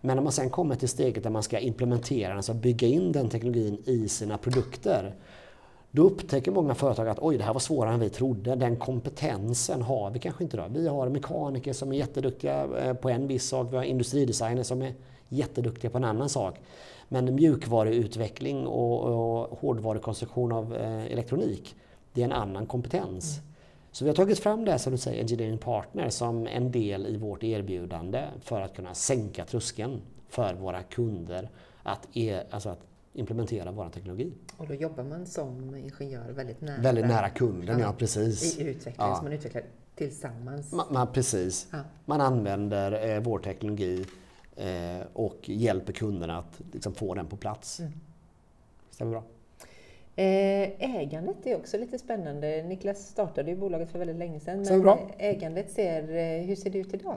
Men 0.00 0.16
när 0.16 0.22
man 0.22 0.32
sen 0.32 0.50
kommer 0.50 0.74
till 0.74 0.88
steget 0.88 1.22
där 1.22 1.30
man 1.30 1.42
ska 1.42 1.58
implementera 1.58 2.28
den, 2.28 2.36
alltså 2.36 2.54
bygga 2.54 2.88
in 2.88 3.12
den 3.12 3.28
teknologin 3.28 3.82
i 3.84 4.08
sina 4.08 4.38
produkter, 4.38 5.14
då 5.90 6.02
upptäcker 6.02 6.50
många 6.50 6.74
företag 6.74 7.08
att 7.08 7.18
oj, 7.20 7.38
det 7.38 7.44
här 7.44 7.52
var 7.52 7.60
svårare 7.60 7.94
än 7.94 8.00
vi 8.00 8.10
trodde. 8.10 8.54
Den 8.54 8.76
kompetensen 8.76 9.82
har 9.82 10.10
vi 10.10 10.18
kanske 10.18 10.44
inte. 10.44 10.56
Då. 10.56 10.64
Vi 10.70 10.88
har 10.88 11.08
mekaniker 11.08 11.72
som 11.72 11.92
är 11.92 11.96
jätteduktiga 11.96 12.66
eh, 12.78 12.94
på 12.94 13.10
en 13.10 13.26
viss 13.26 13.48
sak. 13.48 13.72
Vi 13.72 13.76
har 13.76 13.84
industridesigners 13.84 14.66
som 14.66 14.82
är 14.82 14.94
jätteduktiga 15.28 15.90
på 15.90 15.98
en 15.98 16.04
annan 16.04 16.28
sak. 16.28 16.58
Men 17.08 17.34
mjukvaruutveckling 17.34 18.66
och, 18.66 19.00
och 19.02 19.58
hårdvarukonstruktion 19.58 20.52
av 20.52 20.76
eh, 20.76 21.12
elektronik, 21.12 21.76
det 22.12 22.20
är 22.20 22.24
en 22.24 22.32
annan 22.32 22.66
kompetens. 22.66 23.38
Mm. 23.38 23.50
Så 23.92 24.04
vi 24.04 24.10
har 24.10 24.16
tagit 24.16 24.38
fram 24.38 24.64
det 24.64 24.78
som 24.78 24.92
du 24.92 24.98
säger, 24.98 25.22
Engineering 25.22 25.58
Partner, 25.58 26.10
som 26.10 26.46
en 26.46 26.70
del 26.70 27.06
i 27.06 27.16
vårt 27.16 27.42
erbjudande 27.42 28.24
för 28.40 28.60
att 28.60 28.76
kunna 28.76 28.94
sänka 28.94 29.44
tröskeln 29.44 30.00
för 30.28 30.54
våra 30.54 30.82
kunder 30.82 31.50
att, 31.82 32.08
e 32.12 32.42
alltså 32.50 32.68
att 32.68 32.80
implementera 33.12 33.70
vår 33.70 33.88
teknologi. 33.88 34.32
Och 34.56 34.66
då 34.66 34.74
jobbar 34.74 35.04
man 35.04 35.26
som 35.26 35.74
ingenjör 35.74 36.32
väldigt 36.32 36.60
nära, 36.60 36.82
väldigt 36.82 37.06
nära 37.06 37.28
kunden, 37.28 37.78
ja, 37.78 37.86
ja 37.86 37.92
precis. 37.92 38.58
I 38.58 38.62
utvecklingen, 38.62 39.10
ja. 39.10 39.16
som 39.16 39.24
man 39.24 39.32
utvecklar 39.32 39.62
tillsammans. 39.94 40.72
Man, 40.72 40.86
man 40.90 41.12
precis. 41.12 41.68
Ja. 41.72 41.78
Man 42.04 42.20
använder 42.20 43.08
eh, 43.08 43.20
vår 43.20 43.38
teknologi 43.38 44.06
eh, 44.56 45.06
och 45.12 45.48
hjälper 45.48 45.92
kunderna 45.92 46.38
att 46.38 46.60
liksom, 46.72 46.94
få 46.94 47.14
den 47.14 47.26
på 47.26 47.36
plats. 47.36 47.80
Mm. 47.80 47.92
Stämmer 48.90 49.10
bra. 49.10 49.22
Eh, 50.16 50.70
ägandet 50.78 51.36
är 51.46 51.56
också 51.56 51.78
lite 51.78 51.98
spännande. 51.98 52.62
Niklas 52.62 53.06
startade 53.08 53.50
ju 53.50 53.56
bolaget 53.56 53.90
för 53.90 53.98
väldigt 53.98 54.16
länge 54.16 54.40
sedan. 54.40 54.62
Men 54.62 54.82
bra. 54.82 55.10
ägandet 55.18 55.70
ser, 55.70 56.02
eh, 56.02 56.46
hur 56.46 56.56
ser 56.56 56.70
det 56.70 56.78
ut 56.78 56.94
idag? 56.94 57.16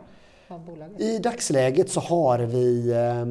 I 0.98 1.20
dagsläget 1.20 1.90
så 1.90 2.00
har 2.00 2.40
vi 2.40 2.92
eh, 2.92 3.28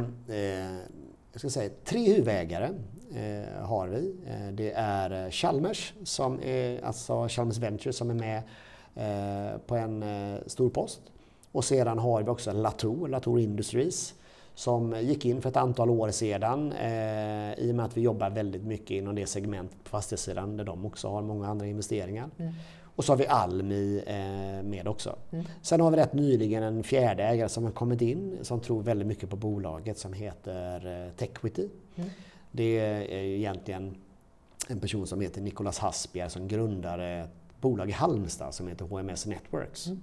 jag 1.32 1.40
ska 1.40 1.50
säga, 1.50 1.70
tre 1.84 2.12
huvudägare. 2.12 2.70
Eh, 3.14 3.64
har 3.64 3.88
vi. 3.88 4.14
Eh, 4.26 4.52
det 4.52 4.72
är 4.72 5.24
eh, 5.24 5.30
Chalmers, 5.30 5.94
som 6.04 6.40
är, 6.42 6.84
alltså 6.84 7.28
Chalmers 7.28 7.58
Venture 7.58 7.92
som 7.92 8.10
är 8.10 8.14
med 8.14 8.42
eh, 8.94 9.58
på 9.66 9.76
en 9.76 10.02
eh, 10.02 10.38
stor 10.46 10.70
post. 10.70 11.00
Och 11.52 11.64
sedan 11.64 11.98
har 11.98 12.22
vi 12.22 12.30
också 12.30 12.52
Latour, 12.52 13.08
Latour 13.08 13.40
Industries 13.40 14.14
som 14.54 15.00
gick 15.00 15.24
in 15.24 15.42
för 15.42 15.48
ett 15.48 15.56
antal 15.56 15.90
år 15.90 16.10
sedan 16.10 16.72
eh, 16.72 17.58
i 17.58 17.70
och 17.70 17.74
med 17.74 17.84
att 17.84 17.96
vi 17.96 18.00
jobbar 18.00 18.30
väldigt 18.30 18.62
mycket 18.62 18.90
inom 18.90 19.14
det 19.14 19.26
segmentet 19.26 19.84
på 19.84 19.90
fastighetssidan 19.90 20.56
där 20.56 20.64
de 20.64 20.86
också 20.86 21.08
har 21.08 21.22
många 21.22 21.48
andra 21.48 21.66
investeringar. 21.66 22.30
Mm. 22.38 22.52
Och 22.96 23.04
så 23.04 23.12
har 23.12 23.16
vi 23.16 23.26
Almi 23.26 24.02
eh, 24.06 24.62
med 24.64 24.88
också. 24.88 25.16
Mm. 25.30 25.44
Sen 25.62 25.80
har 25.80 25.90
vi 25.90 25.96
rätt 25.96 26.12
nyligen 26.12 26.62
en 26.62 26.82
fjärde 26.82 27.24
ägare 27.24 27.48
som 27.48 27.64
har 27.64 27.70
kommit 27.70 28.00
in 28.00 28.38
som 28.42 28.60
tror 28.60 28.82
väldigt 28.82 29.08
mycket 29.08 29.30
på 29.30 29.36
bolaget 29.36 29.98
som 29.98 30.12
heter 30.12 31.06
eh, 31.06 31.12
Techquity. 31.12 31.68
Mm. 31.96 32.10
Det 32.50 32.78
är 32.78 33.12
egentligen 33.12 33.94
en 34.68 34.80
person 34.80 35.06
som 35.06 35.20
heter 35.20 35.40
Nicolas 35.40 35.78
Hasbier 35.78 36.28
som 36.28 36.48
grundar 36.48 36.98
ett 36.98 37.30
bolag 37.60 37.88
i 37.88 37.92
Halmstad 37.92 38.54
som 38.54 38.68
heter 38.68 38.84
HMS 38.84 39.26
Networks. 39.26 39.86
Mm. 39.86 40.02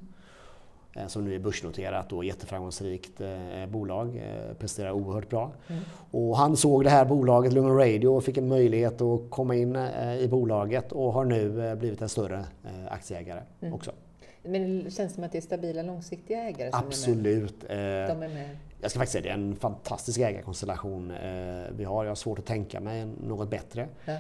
Eh, 1.00 1.08
som 1.08 1.26
nu 1.26 1.36
är 1.36 1.40
börsnoterat 1.40 2.14
och 2.14 2.26
jätteframgångsrikt 2.26 3.22
eh, 3.22 3.66
bolag, 3.68 4.08
eh, 4.18 4.54
presterar 4.54 4.92
oerhört 4.92 5.30
bra. 5.30 5.52
Mm. 5.68 5.82
Och 6.12 6.38
han 6.38 6.58
såg 6.58 6.84
det 6.84 6.90
här 6.90 7.06
bolaget, 7.06 7.54
Lumen 7.54 7.78
Radio, 7.78 8.08
och 8.08 8.24
fick 8.24 8.38
en 8.38 8.48
möjlighet 8.48 9.02
att 9.02 9.30
komma 9.30 9.56
in 9.56 9.76
i 10.20 10.28
bolaget 10.28 10.92
och 10.92 11.14
har 11.14 11.26
nu 11.26 11.76
blivit 11.76 12.02
en 12.02 12.10
större 12.10 12.46
aktieägare 12.90 13.42
mm. 13.62 13.74
också. 13.74 13.92
Men 14.44 14.84
det 14.84 14.92
känns 14.92 15.14
som 15.14 15.24
att 15.24 15.32
det 15.32 15.38
är 15.38 15.42
stabila 15.42 15.82
långsiktiga 15.82 16.44
ägare 16.44 16.72
som 16.72 16.80
Absolut. 16.80 17.64
är 17.64 17.76
med? 17.76 18.10
De 18.10 18.24
är 18.24 18.30
med. 18.30 18.50
Jag 18.82 18.92
ska 18.92 19.00
faktiskt 19.00 19.12
säga 19.12 19.24
det 19.24 19.30
är 19.30 19.34
en 19.34 19.56
fantastisk 19.56 20.20
ägarkonstellation 20.20 21.14
vi 21.72 21.84
har. 21.84 22.04
Jag 22.04 22.12
har 22.12 22.16
svårt 22.16 22.40
att 22.40 22.46
tänka 22.46 22.80
mig 22.80 23.08
något 23.28 23.50
bättre. 23.50 23.88
Ja. 24.06 24.18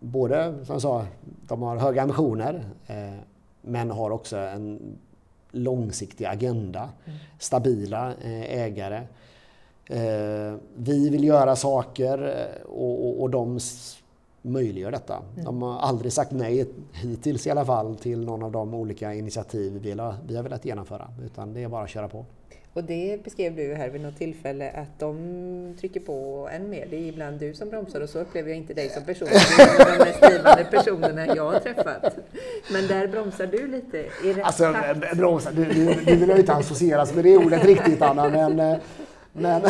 Både, 0.00 0.64
som 0.64 0.72
jag 0.72 0.82
sa, 0.82 1.06
de 1.48 1.62
har 1.62 1.76
höga 1.76 2.02
ambitioner 2.02 2.64
men 3.62 3.90
har 3.90 4.10
också 4.10 4.36
en 4.36 4.98
långsiktig 5.50 6.24
agenda, 6.24 6.88
mm. 7.04 7.18
stabila 7.38 8.14
eh, 8.22 8.60
ägare. 8.62 9.02
Eh, 9.86 10.54
vi 10.76 11.10
vill 11.10 11.24
göra 11.24 11.56
saker 11.56 12.18
eh, 12.22 12.70
och, 12.70 13.22
och, 13.22 13.30
de 13.30 13.58
möjliggör 14.42 14.90
detta. 14.90 15.22
Mm. 15.32 15.44
De 15.44 15.62
har 15.62 15.78
aldrig 15.78 16.12
sagt 16.12 16.32
nej, 16.32 16.66
hittills 16.92 17.46
i 17.46 17.50
alla 17.50 17.64
fall, 17.64 17.96
till 17.96 18.24
någon 18.24 18.42
av 18.42 18.52
de 18.52 18.74
olika 18.74 19.14
initiativ 19.14 19.72
vi, 19.72 19.94
vi 20.26 20.36
har 20.36 20.42
velat 20.42 20.64
genomföra. 20.64 21.08
Utan 21.24 21.54
det 21.54 21.62
är 21.62 21.68
bara 21.68 21.84
att 21.84 21.90
köra 21.90 22.08
på. 22.08 22.24
Och 22.78 22.84
det 22.84 23.24
beskrev 23.24 23.56
du 23.56 23.74
här 23.74 23.88
vid 23.88 24.00
något 24.00 24.18
tillfälle 24.18 24.70
att 24.70 24.98
de 24.98 25.74
trycker 25.80 26.00
på 26.00 26.48
än 26.52 26.70
mer. 26.70 26.86
Det 26.90 26.96
är 26.96 27.00
ibland 27.00 27.40
du 27.40 27.54
som 27.54 27.68
bromsar 27.68 28.00
och 28.00 28.08
så 28.08 28.18
upplever 28.18 28.48
jag 28.48 28.58
inte 28.58 28.74
dig 28.74 28.88
som 28.88 29.04
person. 29.04 29.28
Du 29.30 29.62
är 29.62 29.98
de 29.98 30.04
mest 30.04 30.20
drivande 30.20 30.64
personerna 30.64 31.36
jag 31.36 31.50
har 31.50 31.60
träffat. 31.60 32.16
Men 32.72 32.86
där 32.86 33.06
bromsar 33.08 33.46
du 33.46 33.66
lite 33.66 33.98
i 33.98 34.32
rätt 34.32 34.44
alltså, 34.44 34.72
takt. 34.72 35.16
Bromsa, 35.16 35.52
du, 35.52 35.64
du, 35.64 35.94
du 35.94 36.16
vill 36.16 36.28
jag 36.28 36.38
inte 36.38 36.52
associeras 36.52 37.14
med 37.14 37.24
det 37.24 37.36
ordet 37.36 37.64
riktigt 37.64 38.02
Anna, 38.02 38.28
men... 38.28 38.60
Eh, 38.60 38.78
men 39.32 39.62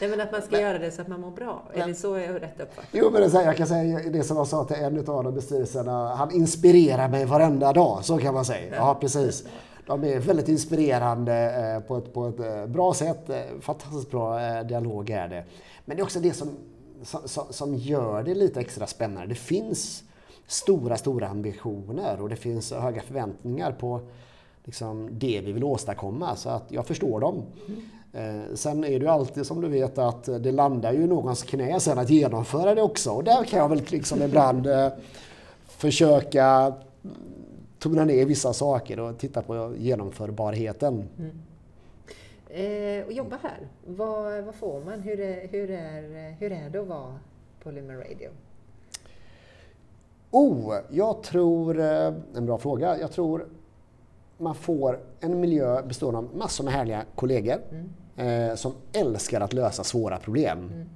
Nej, 0.00 0.10
men 0.10 0.20
att 0.20 0.32
man 0.32 0.42
ska 0.42 0.50
men, 0.50 0.60
göra 0.60 0.78
det 0.78 0.90
så 0.90 1.02
att 1.02 1.08
man 1.08 1.20
mår 1.20 1.30
bra. 1.30 1.62
Men, 1.72 1.82
är 1.82 1.88
det 1.88 1.94
så 1.94 2.18
jag 2.18 2.32
har 2.32 2.40
rätt 2.40 2.60
uppfattat? 2.60 2.90
Jo, 2.92 3.10
men 3.10 3.22
det, 3.22 3.42
jag 3.42 3.56
kan 3.56 3.66
säga 3.66 4.00
det 4.12 4.22
som 4.22 4.36
jag 4.36 4.46
sa 4.46 4.64
till 4.64 4.76
en 4.76 4.98
av 4.98 5.24
de 5.24 5.34
bestyrelserna. 5.34 6.14
Han 6.14 6.30
inspirerar 6.30 7.08
mig 7.08 7.24
varenda 7.24 7.72
dag, 7.72 8.04
så 8.04 8.18
kan 8.18 8.34
man 8.34 8.44
säga. 8.44 8.74
Ja, 8.76 8.98
precis. 9.00 9.44
De 9.86 10.04
är 10.04 10.18
väldigt 10.18 10.48
inspirerande 10.48 11.34
eh, 11.34 11.86
på 11.86 11.96
ett, 11.96 12.12
på 12.12 12.28
ett 12.28 12.40
eh, 12.40 12.66
bra 12.66 12.94
sätt. 12.94 13.30
Eh, 13.30 13.36
fantastiskt 13.60 14.10
bra 14.10 14.62
dialog 14.62 15.10
är 15.10 15.28
det. 15.28 15.44
Men 15.84 15.96
det 15.96 16.00
är 16.00 16.04
också 16.04 16.20
det 16.20 16.32
som, 16.32 16.48
som, 17.02 17.44
som 17.50 17.74
gör 17.74 18.22
det 18.22 18.34
lite 18.34 18.60
extra 18.60 18.86
spännande. 18.86 19.28
Det 19.28 19.34
finns 19.34 20.02
stora, 20.46 20.96
stora 20.96 21.28
ambitioner 21.28 22.20
och 22.20 22.28
det 22.28 22.36
finns 22.36 22.72
höga 22.72 23.02
förväntningar 23.02 23.72
på 23.72 24.00
liksom, 24.64 25.08
det 25.12 25.40
vi 25.44 25.52
vill 25.52 25.64
åstadkomma. 25.64 26.36
Så 26.36 26.48
att 26.48 26.64
jag 26.68 26.86
förstår 26.86 27.20
dem. 27.20 27.42
Mm. 28.12 28.56
sen 28.56 28.84
är 28.84 28.88
det 28.88 29.04
ju 29.04 29.08
alltid 29.08 29.46
som 29.46 29.60
du 29.60 29.68
vet 29.68 29.98
att 29.98 30.24
det 30.24 30.52
landar 30.52 30.92
ju 30.92 31.02
i 31.02 31.06
någons 31.06 31.42
knä 31.42 31.80
sen 31.80 31.98
att 31.98 32.10
genomföra 32.10 32.74
det 32.74 32.82
också. 32.82 33.10
Och 33.10 33.24
där 33.24 33.44
kan 33.44 33.58
jag 33.58 33.68
väl 33.68 33.82
liksom 33.88 34.22
ibland 34.22 34.68
försöka 35.66 36.74
tona 37.84 38.04
ner 38.04 38.26
vissa 38.26 38.52
saker 38.52 39.00
och 39.00 39.18
titta 39.18 39.42
på 39.42 39.74
genomförbarheten. 39.78 41.08
Mm. 41.18 41.30
Eh, 42.48 43.06
och 43.06 43.12
jobba 43.12 43.38
här, 43.42 43.68
vad, 43.86 44.44
vad 44.44 44.54
får 44.54 44.84
man? 44.84 45.00
Hur 45.00 45.20
är, 45.20 45.48
hur, 45.48 45.70
är, 45.70 46.30
hur 46.30 46.52
är 46.52 46.70
det 46.70 46.80
att 46.80 46.86
vara 46.86 47.18
på 47.62 47.70
Lumen 47.70 47.96
Radio? 47.96 48.30
Oh, 50.30 50.78
jag 50.90 51.22
tror, 51.22 51.80
eh, 51.80 52.14
en 52.34 52.46
bra 52.46 52.58
fråga. 52.58 52.98
Jag 52.98 53.12
tror 53.12 53.46
man 54.38 54.54
får 54.54 55.00
en 55.20 55.40
miljö 55.40 55.82
bestående 55.82 56.18
av 56.18 56.36
massor 56.36 56.64
med 56.64 56.72
härliga 56.72 57.04
kollegor 57.14 57.58
mm. 57.70 58.50
eh, 58.50 58.56
som 58.56 58.72
älskar 58.92 59.40
att 59.40 59.52
lösa 59.52 59.84
svåra 59.84 60.18
problem. 60.18 60.58
Mm. 60.58 60.88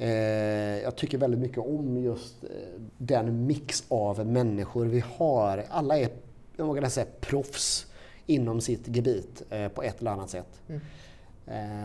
Eh, 0.00 0.82
jag 0.82 0.96
tycker 0.96 1.18
väldigt 1.18 1.40
mycket 1.40 1.58
om 1.58 1.98
just 1.98 2.44
eh, 2.44 2.50
den 2.98 3.46
mix 3.46 3.84
av 3.88 4.26
människor 4.26 4.86
vi 4.86 5.04
har. 5.16 5.64
Alla 5.70 5.98
är, 5.98 6.08
jag 6.56 6.64
vågar 6.64 6.88
säga, 6.88 7.06
proffs 7.20 7.86
inom 8.26 8.60
sitt 8.60 8.96
gebit 8.96 9.42
eh, 9.50 9.68
på 9.68 9.82
ett 9.82 10.00
eller 10.00 10.10
annat 10.10 10.30
sätt. 10.30 10.60
Mm. 10.68 10.80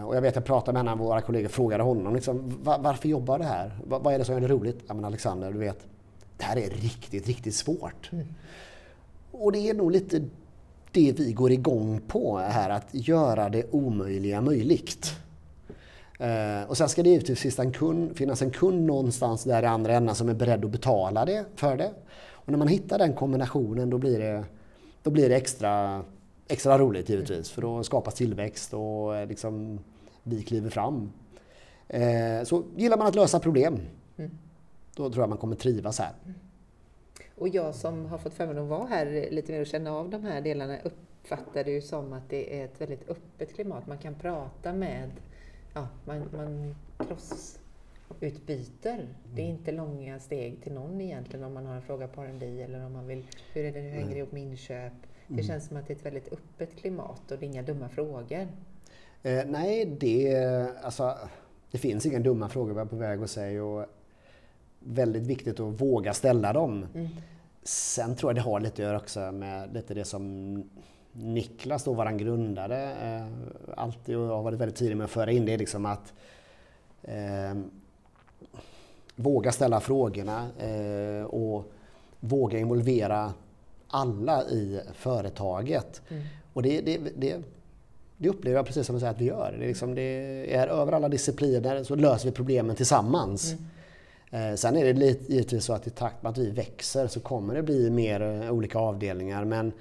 Och 0.05 0.15
jag 0.15 0.21
vet, 0.21 0.35
jag 0.35 0.45
pratade 0.45 0.73
med 0.73 0.79
en 0.79 0.87
av 0.87 0.97
våra 0.97 1.21
kollegor 1.21 1.45
och 1.45 1.51
frågade 1.51 1.83
honom 1.83 2.15
liksom, 2.15 2.59
varför 2.63 3.09
jobbar 3.09 3.39
du 3.39 3.45
här? 3.45 3.79
Vad 3.87 4.13
är 4.13 4.19
det 4.19 4.25
som 4.25 4.33
gör 4.33 4.41
det 4.41 4.47
roligt? 4.47 4.83
Ja, 4.87 4.93
men 4.93 5.05
Alexander, 5.05 5.51
du 5.51 5.59
vet, 5.59 5.87
det 6.37 6.43
här 6.43 6.57
är 6.57 6.69
riktigt, 6.69 7.27
riktigt 7.27 7.55
svårt. 7.55 8.09
Mm. 8.11 8.27
Och 9.31 9.51
det 9.51 9.69
är 9.69 9.73
nog 9.73 9.91
lite 9.91 10.23
det 10.91 11.11
vi 11.17 11.33
går 11.33 11.51
igång 11.51 12.01
på 12.07 12.37
här, 12.37 12.69
att 12.69 12.87
göra 12.91 13.49
det 13.49 13.65
omöjliga 13.71 14.41
möjligt. 14.41 15.15
Eh, 16.19 16.69
och 16.69 16.77
sen 16.77 16.89
ska 16.89 17.03
det 17.03 17.09
givetvis 17.09 17.59
en 17.59 17.71
kund, 17.71 18.17
finnas 18.17 18.41
en 18.41 18.51
kund 18.51 18.85
någonstans 18.85 19.43
där 19.43 19.63
i 19.63 19.65
andra 19.65 19.93
änden 19.93 20.15
som 20.15 20.29
är 20.29 20.33
beredd 20.33 20.65
att 20.65 20.71
betala 20.71 21.25
det 21.25 21.45
för 21.55 21.77
det. 21.77 21.91
Och 22.31 22.49
när 22.51 22.57
man 22.57 22.67
hittar 22.67 22.97
den 22.97 23.13
kombinationen 23.13 23.89
då 23.89 23.97
blir 23.97 24.19
det, 24.19 24.43
då 25.03 25.09
blir 25.09 25.29
det 25.29 25.35
extra, 25.35 26.03
extra 26.47 26.77
roligt 26.77 27.09
givetvis 27.09 27.51
för 27.51 27.61
då 27.61 27.83
skapas 27.83 28.13
tillväxt 28.13 28.73
och 28.73 29.15
eh, 29.15 29.27
liksom, 29.27 29.79
vi 30.23 30.43
kliver 30.43 30.69
fram. 30.69 31.11
Eh, 31.87 32.43
så 32.43 32.63
gillar 32.75 32.97
man 32.97 33.07
att 33.07 33.15
lösa 33.15 33.39
problem, 33.39 33.79
mm. 34.17 34.31
då 34.95 35.09
tror 35.09 35.21
jag 35.21 35.29
man 35.29 35.37
kommer 35.37 35.55
trivas 35.55 35.99
här. 35.99 36.13
Och 37.37 37.47
jag 37.47 37.75
som 37.75 38.05
har 38.05 38.17
fått 38.17 38.33
förmånen 38.33 38.63
att 38.63 38.69
vara 38.69 38.85
här 38.85 39.27
lite 39.31 39.51
mer 39.51 39.61
och 39.61 39.67
känna 39.67 39.91
av 39.91 40.09
de 40.09 40.23
här 40.23 40.41
delarna 40.41 40.77
uppfattar 40.83 41.63
det 41.63 41.71
ju 41.71 41.81
som 41.81 42.13
att 42.13 42.29
det 42.29 42.59
är 42.59 42.65
ett 42.65 42.81
väldigt 42.81 43.09
öppet 43.09 43.53
klimat. 43.55 43.87
Man 43.87 43.97
kan 43.97 44.15
prata 44.15 44.73
med, 44.73 45.11
ja, 45.75 45.87
man, 46.05 46.29
man 46.33 46.75
krossutbyter. 47.07 49.07
Det 49.33 49.41
är 49.41 49.45
inte 49.45 49.71
långa 49.71 50.19
steg 50.19 50.63
till 50.63 50.73
någon 50.73 51.01
egentligen 51.01 51.45
om 51.45 51.53
man 51.53 51.65
har 51.65 51.75
en 51.75 51.81
fråga 51.81 52.07
på 52.07 52.21
R&D 52.21 52.61
eller 52.61 52.85
om 52.85 52.93
man 52.93 53.07
vill, 53.07 53.23
hur 53.53 53.65
är 53.65 53.71
det, 53.71 53.79
hur 53.79 53.91
hänger 53.91 54.15
ihop 54.15 54.31
med 54.31 54.43
inköp? 54.43 54.93
Det 55.27 55.33
Mm. 55.33 55.45
känns 55.45 55.67
som 55.67 55.77
att 55.77 55.87
det 55.87 55.93
är 55.93 55.97
ett 55.97 56.05
väldigt 56.05 56.33
öppet 56.33 56.75
klimat 56.75 57.31
och 57.31 57.37
det 57.39 57.45
är 57.45 57.47
inga 57.47 57.61
dumma 57.61 57.89
frågor. 57.89 58.47
Eh, 59.23 59.45
nej, 59.45 59.85
det, 59.85 60.35
alltså, 60.81 61.17
det 61.71 61.77
finns 61.77 62.05
inga 62.05 62.19
dumma 62.19 62.49
frågor 62.49 62.73
vi 62.73 62.79
är 62.79 62.85
på 62.85 62.95
väg 62.95 63.23
att 63.23 63.29
säga 63.29 63.63
och 63.63 63.85
väldigt 64.79 65.27
viktigt 65.27 65.59
att 65.59 65.81
våga 65.81 66.13
ställa 66.13 66.53
dem. 66.53 66.85
Mm. 66.95 67.07
Sen 67.63 68.15
tror 68.15 68.29
jag 68.29 68.35
det 68.35 68.41
har 68.41 68.59
lite 68.59 68.73
att 68.73 68.79
göra 68.79 68.97
också 68.97 69.31
med 69.31 69.73
lite 69.73 69.93
det 69.93 70.05
som 70.05 70.63
Niklas, 71.17 71.83
då 71.83 71.93
våran 71.93 72.17
grundare, 72.17 72.91
eh, 72.91 73.25
alltid 73.77 74.17
och 74.17 74.27
har 74.27 74.43
varit 74.43 74.59
väldigt 74.59 74.77
tidig 74.77 74.97
med 74.97 75.05
att 75.05 75.11
föra 75.11 75.31
in 75.31 75.45
det 75.45 75.57
liksom 75.57 75.85
att 75.85 76.13
eh, 77.03 77.55
våga 79.15 79.51
ställa 79.51 79.79
frågorna 79.79 80.47
eh, 80.59 81.25
och 81.25 81.71
våga 82.19 82.59
involvera 82.59 83.33
alla 83.87 84.43
i 84.43 84.79
företaget. 84.93 86.01
Mm. 86.09 86.23
Och 86.53 86.63
det, 86.63 86.81
det, 86.81 86.99
det, 87.17 87.41
det 88.17 88.29
upplever 88.29 88.57
jag 88.57 88.65
precis 88.65 88.87
som 88.87 88.95
du 88.95 88.99
säger 88.99 89.13
att 89.13 89.21
vi 89.21 89.25
gör. 89.25 89.55
Det 89.59 89.65
är, 89.65 89.67
liksom, 89.67 89.97
är 89.97 90.67
över 90.67 90.91
alla 90.91 91.09
discipliner 91.09 91.83
så 91.83 91.95
löser 91.95 92.25
vi 92.25 92.31
problemen 92.31 92.75
tillsammans. 92.75 93.53
Mm. 93.53 94.51
Eh, 94.51 94.55
sen 94.55 94.77
är 94.77 94.85
det 94.85 94.93
lite, 94.93 95.33
givetvis 95.33 95.65
så 95.65 95.73
att 95.73 95.87
i 95.87 95.89
takt 95.89 96.23
med 96.23 96.29
att 96.29 96.37
vi 96.37 96.49
växer 96.49 97.07
så 97.07 97.19
kommer 97.19 97.55
det 97.55 97.63
bli 97.63 97.89
mer 97.89 98.21
eh, 98.21 98.51
olika 98.51 98.79
avdelningar. 98.79 99.45
Men 99.45 99.71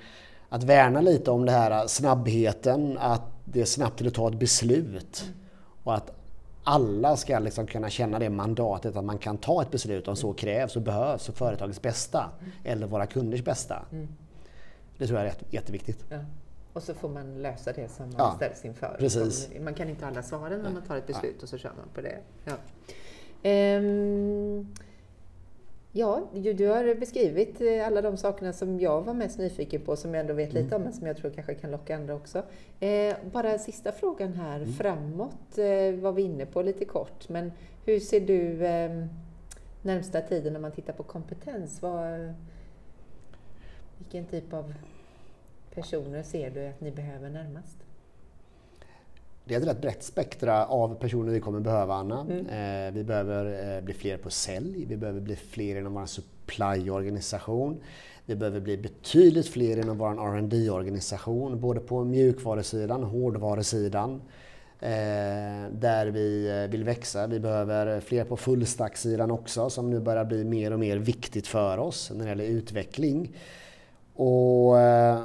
att 0.49 0.63
värna 0.63 1.01
lite 1.01 1.31
om 1.31 1.45
det 1.45 1.53
här 1.53 1.87
snabbheten, 1.87 2.99
att 2.99 3.23
det 3.45 3.61
är 3.61 3.65
snabbt 3.65 3.99
till 3.99 4.07
att 4.09 4.15
ta 4.15 4.29
ett 4.29 4.39
beslut. 4.39 5.25
Och 5.85 5.95
att 5.95 6.11
alla 6.65 7.17
ska 7.17 7.39
liksom 7.39 7.67
kunna 7.67 7.91
känna 7.91 8.19
det 8.19 8.31
mandatet 8.31 8.97
att 8.97 9.05
man 9.05 9.19
kan 9.19 9.37
ta 9.39 9.63
ett 9.63 9.71
beslut 9.71 10.09
om 10.09 10.17
så 10.17 10.33
krävs 10.33 10.77
och 10.77 10.83
behövs 10.83 11.27
för 11.27 11.33
företagets 11.33 11.83
bästa 11.83 12.31
eller 12.65 12.87
våra 12.87 13.07
kunders 13.07 13.45
bästa. 13.45 13.83
Mm. 13.93 14.09
Det 14.99 15.07
tror 15.07 15.19
jag 15.19 15.29
är 15.29 15.35
jätteviktigt. 15.51 16.05
Ja. 16.09 16.19
Och 16.73 16.83
så 16.83 16.95
får 16.95 17.09
man 17.09 17.43
lösa 17.43 17.73
det 17.73 17.89
som 17.91 18.07
man 18.07 18.15
Ja, 18.19 18.33
ställs 18.37 18.65
inför. 18.65 18.97
precis. 18.99 19.49
Man 19.61 19.75
kan 19.75 19.89
inte 19.89 20.07
alla 20.07 20.23
svaren 20.23 20.61
när 20.63 20.71
man 20.71 20.83
tar 20.83 20.97
ett 20.97 21.07
beslut 21.07 21.43
och 21.43 21.49
så 21.49 21.59
kör 21.59 21.73
man 21.77 21.89
på 21.95 22.01
det. 22.01 22.19
Ja, 22.45 22.53
Ehm, 23.43 24.75
ja 25.97 26.29
du, 26.35 26.53
du 26.53 26.67
har 26.67 26.95
beskrivit 26.95 27.61
eh, 27.61 27.87
alla 27.87 28.03
de 28.03 28.17
sakerna 28.17 28.53
som 28.53 28.81
jag 28.81 29.03
var 29.03 29.15
mest 29.15 29.39
nyfiken 29.39 29.81
på, 29.81 29.97
som 29.97 30.15
jag 30.15 30.21
ändå 30.21 30.35
vet 30.35 30.53
lite 30.53 30.77
om, 30.77 30.83
men 30.83 30.93
som 30.93 31.07
jag 31.07 31.17
tror 31.17 31.31
kanske 31.31 31.55
kan 31.55 31.71
locka 31.71 31.97
andra 31.97 32.15
också. 32.15 32.43
Eh, 32.81 33.17
bara 33.33 33.59
sista 33.59 33.93
frågan 33.93 34.33
här, 34.33 34.67
framåt 34.67 35.59
eh, 35.59 36.01
var 36.01 36.13
vi 36.13 36.23
inne 36.23 36.47
på 36.47 36.63
lite 36.63 36.85
kort, 36.85 37.29
men 37.29 37.53
hur 37.85 38.01
ser 38.01 38.21
du 38.21 38.67
eh, 38.67 39.07
närmsta 39.83 40.21
tiden 40.21 40.53
när 40.53 40.61
man 40.61 40.73
tittar 40.73 40.93
på 40.93 41.03
kompetens? 41.03 41.83
Vad, 41.83 42.35
vilken 43.99 44.25
typ 44.25 44.53
av 44.53 44.75
personer 45.75 46.23
ser 46.23 46.51
du 46.51 46.67
att 46.67 46.81
ni 46.81 46.91
behöver 46.91 47.31
närmast? 47.31 47.84
Det 49.47 49.55
är 49.55 49.61
ett 49.61 49.67
rätt 49.67 49.81
brett 49.81 50.03
spektra 50.03 50.67
av 50.67 50.95
personer 50.95 51.33
vi 51.33 51.41
kommer 51.41 51.61
behöva, 51.61 51.95
Anna. 51.95 52.21
Eh, 52.31 52.93
vi 52.93 53.05
behöver 53.05 53.77
eh, 53.77 53.85
bli 53.85 53.95
fler 53.95 54.17
på 54.17 54.31
sälj, 54.31 54.85
vi 54.85 54.97
behöver 54.97 55.21
bli 55.21 55.37
fler 55.37 55.77
inom 55.77 55.95
vår 55.95 56.07
supply-organisation. 56.07 57.81
Vi 58.27 58.37
behöver 58.37 58.61
bli 58.61 58.77
betydligt 58.77 59.49
fler 59.49 59.77
inom 59.77 59.99
vår 59.99 60.41
rd 60.41 60.71
organisation 60.71 61.61
både 61.61 61.81
på 61.81 62.05
mjukvarusidan 62.05 63.05
och 63.05 63.11
hårdvarusidan. 63.11 64.21
Eh, 64.81 65.71
där 65.73 66.07
vi 66.07 66.63
eh, 66.63 66.71
vill 66.71 66.85
växa. 66.85 67.27
Vi 67.27 67.41
behöver 67.41 68.01
fler 68.01 68.25
på 68.25 68.37
fullstack-sidan 68.37 69.31
också, 69.31 69.71
som 69.71 69.91
nu 69.91 70.01
börjar 70.01 70.25
bli 70.25 70.45
mer 70.45 70.73
och 70.73 70.79
mer 70.79 70.97
viktigt 70.97 71.47
för 71.47 71.79
oss 71.79 72.11
när 72.15 72.25
det 72.25 72.29
gäller 72.29 72.45
utveckling. 72.45 73.37
Och 74.15 74.81
eh, 74.81 75.21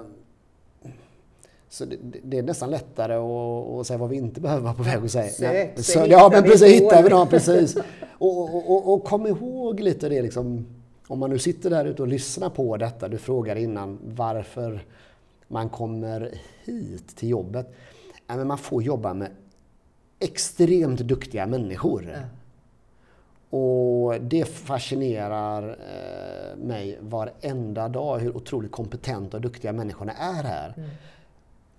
så 1.69 1.85
det, 1.85 1.97
det 2.23 2.37
är 2.37 2.43
nästan 2.43 2.69
lättare 2.71 3.13
att, 3.13 3.79
att 3.79 3.87
säga 3.87 3.97
vad 3.97 4.09
vi 4.09 4.15
inte 4.15 4.41
behöver 4.41 4.63
vara 4.63 4.73
på 4.73 4.83
väg 4.83 4.97
att 5.05 5.11
säga. 5.11 5.31
Men- 5.75 5.83
så 5.83 5.91
så, 5.91 6.05
ja, 6.07 6.29
men 6.31 6.43
precis. 6.43 6.81
Hittar 6.81 7.03
vi 7.03 7.09
dem, 7.09 7.27
precis. 7.27 7.75
Och, 8.17 8.55
och, 8.55 8.71
och, 8.71 8.93
och 8.93 9.03
kom 9.03 9.27
ihåg 9.27 9.79
lite 9.79 10.09
det 10.09 10.21
liksom, 10.21 10.67
om 11.07 11.19
man 11.19 11.29
nu 11.29 11.39
sitter 11.39 11.69
där 11.69 11.85
ute 11.85 12.01
och 12.01 12.07
lyssnar 12.07 12.49
på 12.49 12.77
detta, 12.77 13.07
du 13.07 13.17
frågar 13.17 13.55
innan 13.55 13.99
varför 14.03 14.83
man 15.47 15.69
kommer 15.69 16.31
hit 16.65 17.15
till 17.15 17.29
jobbet. 17.29 17.73
Ja, 18.27 18.35
men 18.35 18.47
man 18.47 18.57
får 18.57 18.83
jobba 18.83 19.13
med 19.13 19.29
extremt 20.19 20.99
duktiga 20.99 21.47
människor. 21.47 22.11
Ja. 22.13 22.19
Och 23.57 24.21
det 24.21 24.45
fascinerar 24.45 25.69
eh, 25.69 26.57
mig 26.57 26.97
varenda 27.01 27.87
dag 27.87 28.19
hur 28.19 28.37
otroligt 28.37 28.71
kompetenta 28.71 29.37
och 29.37 29.41
duktiga 29.41 29.73
människorna 29.73 30.11
är 30.13 30.43
här. 30.43 30.73
Mm. 30.77 30.89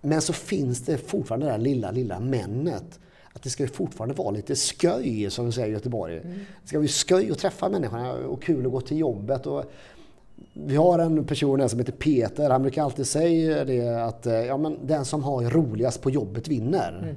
Men 0.00 0.22
så 0.22 0.32
finns 0.32 0.80
det 0.80 0.98
fortfarande 0.98 1.46
det 1.46 1.52
där 1.52 1.58
lilla, 1.58 1.90
lilla 1.90 2.20
männet. 2.20 3.00
Att 3.32 3.42
det 3.42 3.50
ska 3.50 3.68
fortfarande 3.68 4.14
vara 4.14 4.30
lite 4.30 4.54
sköj, 4.54 5.30
som 5.30 5.46
vi 5.46 5.52
säger 5.52 5.68
i 5.68 5.72
Göteborg. 5.72 6.20
Det 6.62 6.68
ska 6.68 6.78
vara 6.78 6.88
sköj 6.88 7.30
att 7.30 7.38
träffa 7.38 7.68
människorna 7.68 8.12
och 8.12 8.42
kul 8.42 8.66
att 8.66 8.72
gå 8.72 8.80
till 8.80 8.98
jobbet. 8.98 9.46
Och 9.46 9.64
vi 10.52 10.76
har 10.76 10.98
en 10.98 11.24
person 11.24 11.60
här 11.60 11.68
som 11.68 11.78
heter 11.78 11.92
Peter, 11.92 12.50
han 12.50 12.62
brukar 12.62 12.82
alltid 12.82 13.06
säga 13.06 13.64
det 13.64 14.04
att 14.04 14.26
eh, 14.26 14.34
ja, 14.34 14.56
men 14.56 14.78
den 14.86 15.04
som 15.04 15.24
har 15.24 15.42
roligast 15.42 16.02
på 16.02 16.10
jobbet 16.10 16.48
vinner. 16.48 17.14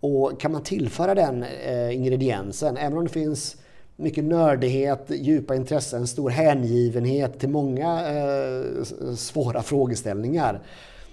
Och 0.00 0.40
kan 0.40 0.52
man 0.52 0.62
tillföra 0.62 1.14
den 1.14 1.42
eh, 1.42 1.94
ingrediensen, 1.94 2.76
även 2.76 2.98
om 2.98 3.04
det 3.04 3.10
finns 3.10 3.56
mycket 3.96 4.24
nördighet, 4.24 5.06
djupa 5.08 5.54
intressen, 5.54 6.06
stor 6.06 6.30
hängivenhet 6.30 7.38
till 7.38 7.48
många 7.48 8.10
eh, 8.10 8.84
svåra 9.16 9.62
frågeställningar, 9.62 10.60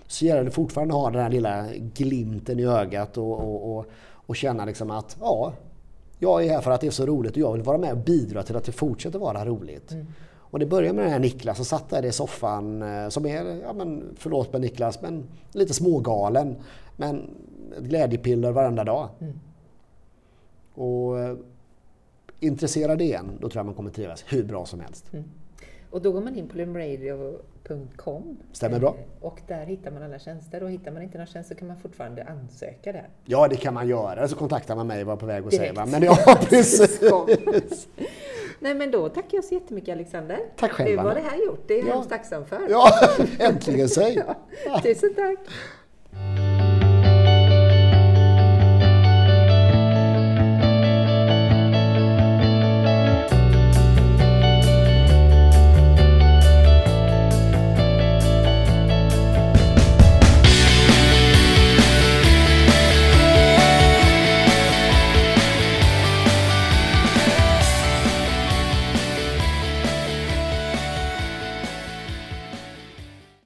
så 0.07 0.25
gäller 0.25 0.43
det 0.43 0.51
fortfarande 0.51 0.93
att 0.93 1.01
ha 1.01 1.09
den 1.09 1.21
här 1.21 1.29
lilla 1.29 1.65
glimten 1.93 2.59
i 2.59 2.65
ögat 2.65 3.17
och, 3.17 3.33
och, 3.33 3.77
och, 3.77 3.85
och 4.11 4.35
känna 4.35 4.65
liksom 4.65 4.91
att 4.91 5.17
ja, 5.19 5.53
jag 6.19 6.45
är 6.45 6.49
här 6.49 6.61
för 6.61 6.71
att 6.71 6.81
det 6.81 6.87
är 6.87 6.91
så 6.91 7.05
roligt 7.05 7.31
och 7.31 7.37
jag 7.37 7.53
vill 7.53 7.61
vara 7.61 7.77
med 7.77 7.91
och 7.91 7.97
bidra 7.97 8.43
till 8.43 8.55
att 8.55 8.63
det 8.63 8.71
fortsätter 8.71 9.19
vara 9.19 9.45
roligt. 9.45 9.95
Och 10.49 10.59
det 10.59 10.65
börjar 10.65 10.93
med 10.93 11.03
den 11.03 11.11
här 11.11 11.19
Niklas 11.19 11.55
som 11.57 11.65
satt 11.65 11.89
där 11.89 12.05
i 12.05 12.11
soffan 12.11 12.81
eh, 12.81 13.09
som 13.09 13.25
är, 13.25 13.61
ja 13.61 13.73
men 13.73 14.15
förlåt 14.17 14.51
mig 14.51 14.61
Niklas, 14.61 15.01
men 15.01 15.23
lite 15.51 15.73
smågalen. 15.73 16.55
Men 16.95 17.29
ett 17.77 17.83
glädjepiller 17.83 18.51
varenda 18.51 18.83
dag. 18.83 19.09
Och 20.73 21.19
eh, 21.19 21.37
intresserar 22.39 22.95
det 22.95 23.13
en, 23.13 23.31
då 23.39 23.49
tror 23.49 23.59
jag 23.59 23.65
man 23.65 23.75
kommer 23.75 23.91
trivas 23.91 24.23
hur 24.27 24.43
bra 24.43 24.65
som 24.65 24.79
helst. 24.79 25.11
Och 25.91 26.01
då 26.01 26.11
går 26.11 26.21
man 26.21 26.35
in 26.35 26.47
på 26.47 26.57
lumradio.com. 26.57 28.37
Stämmer 28.51 28.79
bra. 28.79 28.89
Eh, 28.89 29.25
Och 29.27 29.39
där 29.47 29.65
hittar 29.65 29.91
man 29.91 30.03
alla 30.03 30.19
tjänster. 30.19 30.63
Och 30.63 30.71
hittar 30.71 30.91
man 30.91 31.01
inte 31.01 31.17
någon 31.17 31.27
tjänst 31.27 31.49
så 31.49 31.55
kan 31.55 31.67
man 31.67 31.77
fortfarande 31.77 32.23
ansöka 32.23 32.91
där. 32.91 33.09
Ja, 33.25 33.47
det 33.47 33.55
kan 33.55 33.73
man 33.73 33.87
göra. 33.87 34.27
Så 34.27 34.35
kontaktar 34.35 34.75
man 34.75 34.87
mig 34.87 35.01
och 35.01 35.07
var 35.07 35.15
på 35.15 35.25
väg 35.25 35.43
att. 35.45 35.51
Direkt. 35.51 35.75
Va? 35.77 35.85
Men 35.85 36.03
ja, 36.03 36.17
precis. 36.49 37.01
Nej 38.59 38.73
men 38.75 38.91
då 38.91 39.09
tackar 39.09 39.37
jag 39.37 39.43
så 39.43 39.53
jättemycket 39.53 39.93
Alexander. 39.93 40.39
Tack 40.55 40.71
själv, 40.71 40.89
Nu 40.89 40.95
var 40.95 41.15
det 41.15 41.21
här 41.21 41.45
gjort. 41.45 41.63
Det 41.67 41.73
är 41.73 41.77
jag 41.79 41.87
Ja. 41.87 41.93
hemskt 41.93 42.09
tacksam 42.09 42.45
för. 42.45 42.59
Ja, 42.69 42.89
äntligen 43.39 43.89
säg. 43.89 44.23
Tusen 44.83 45.13
tack. 45.15 45.37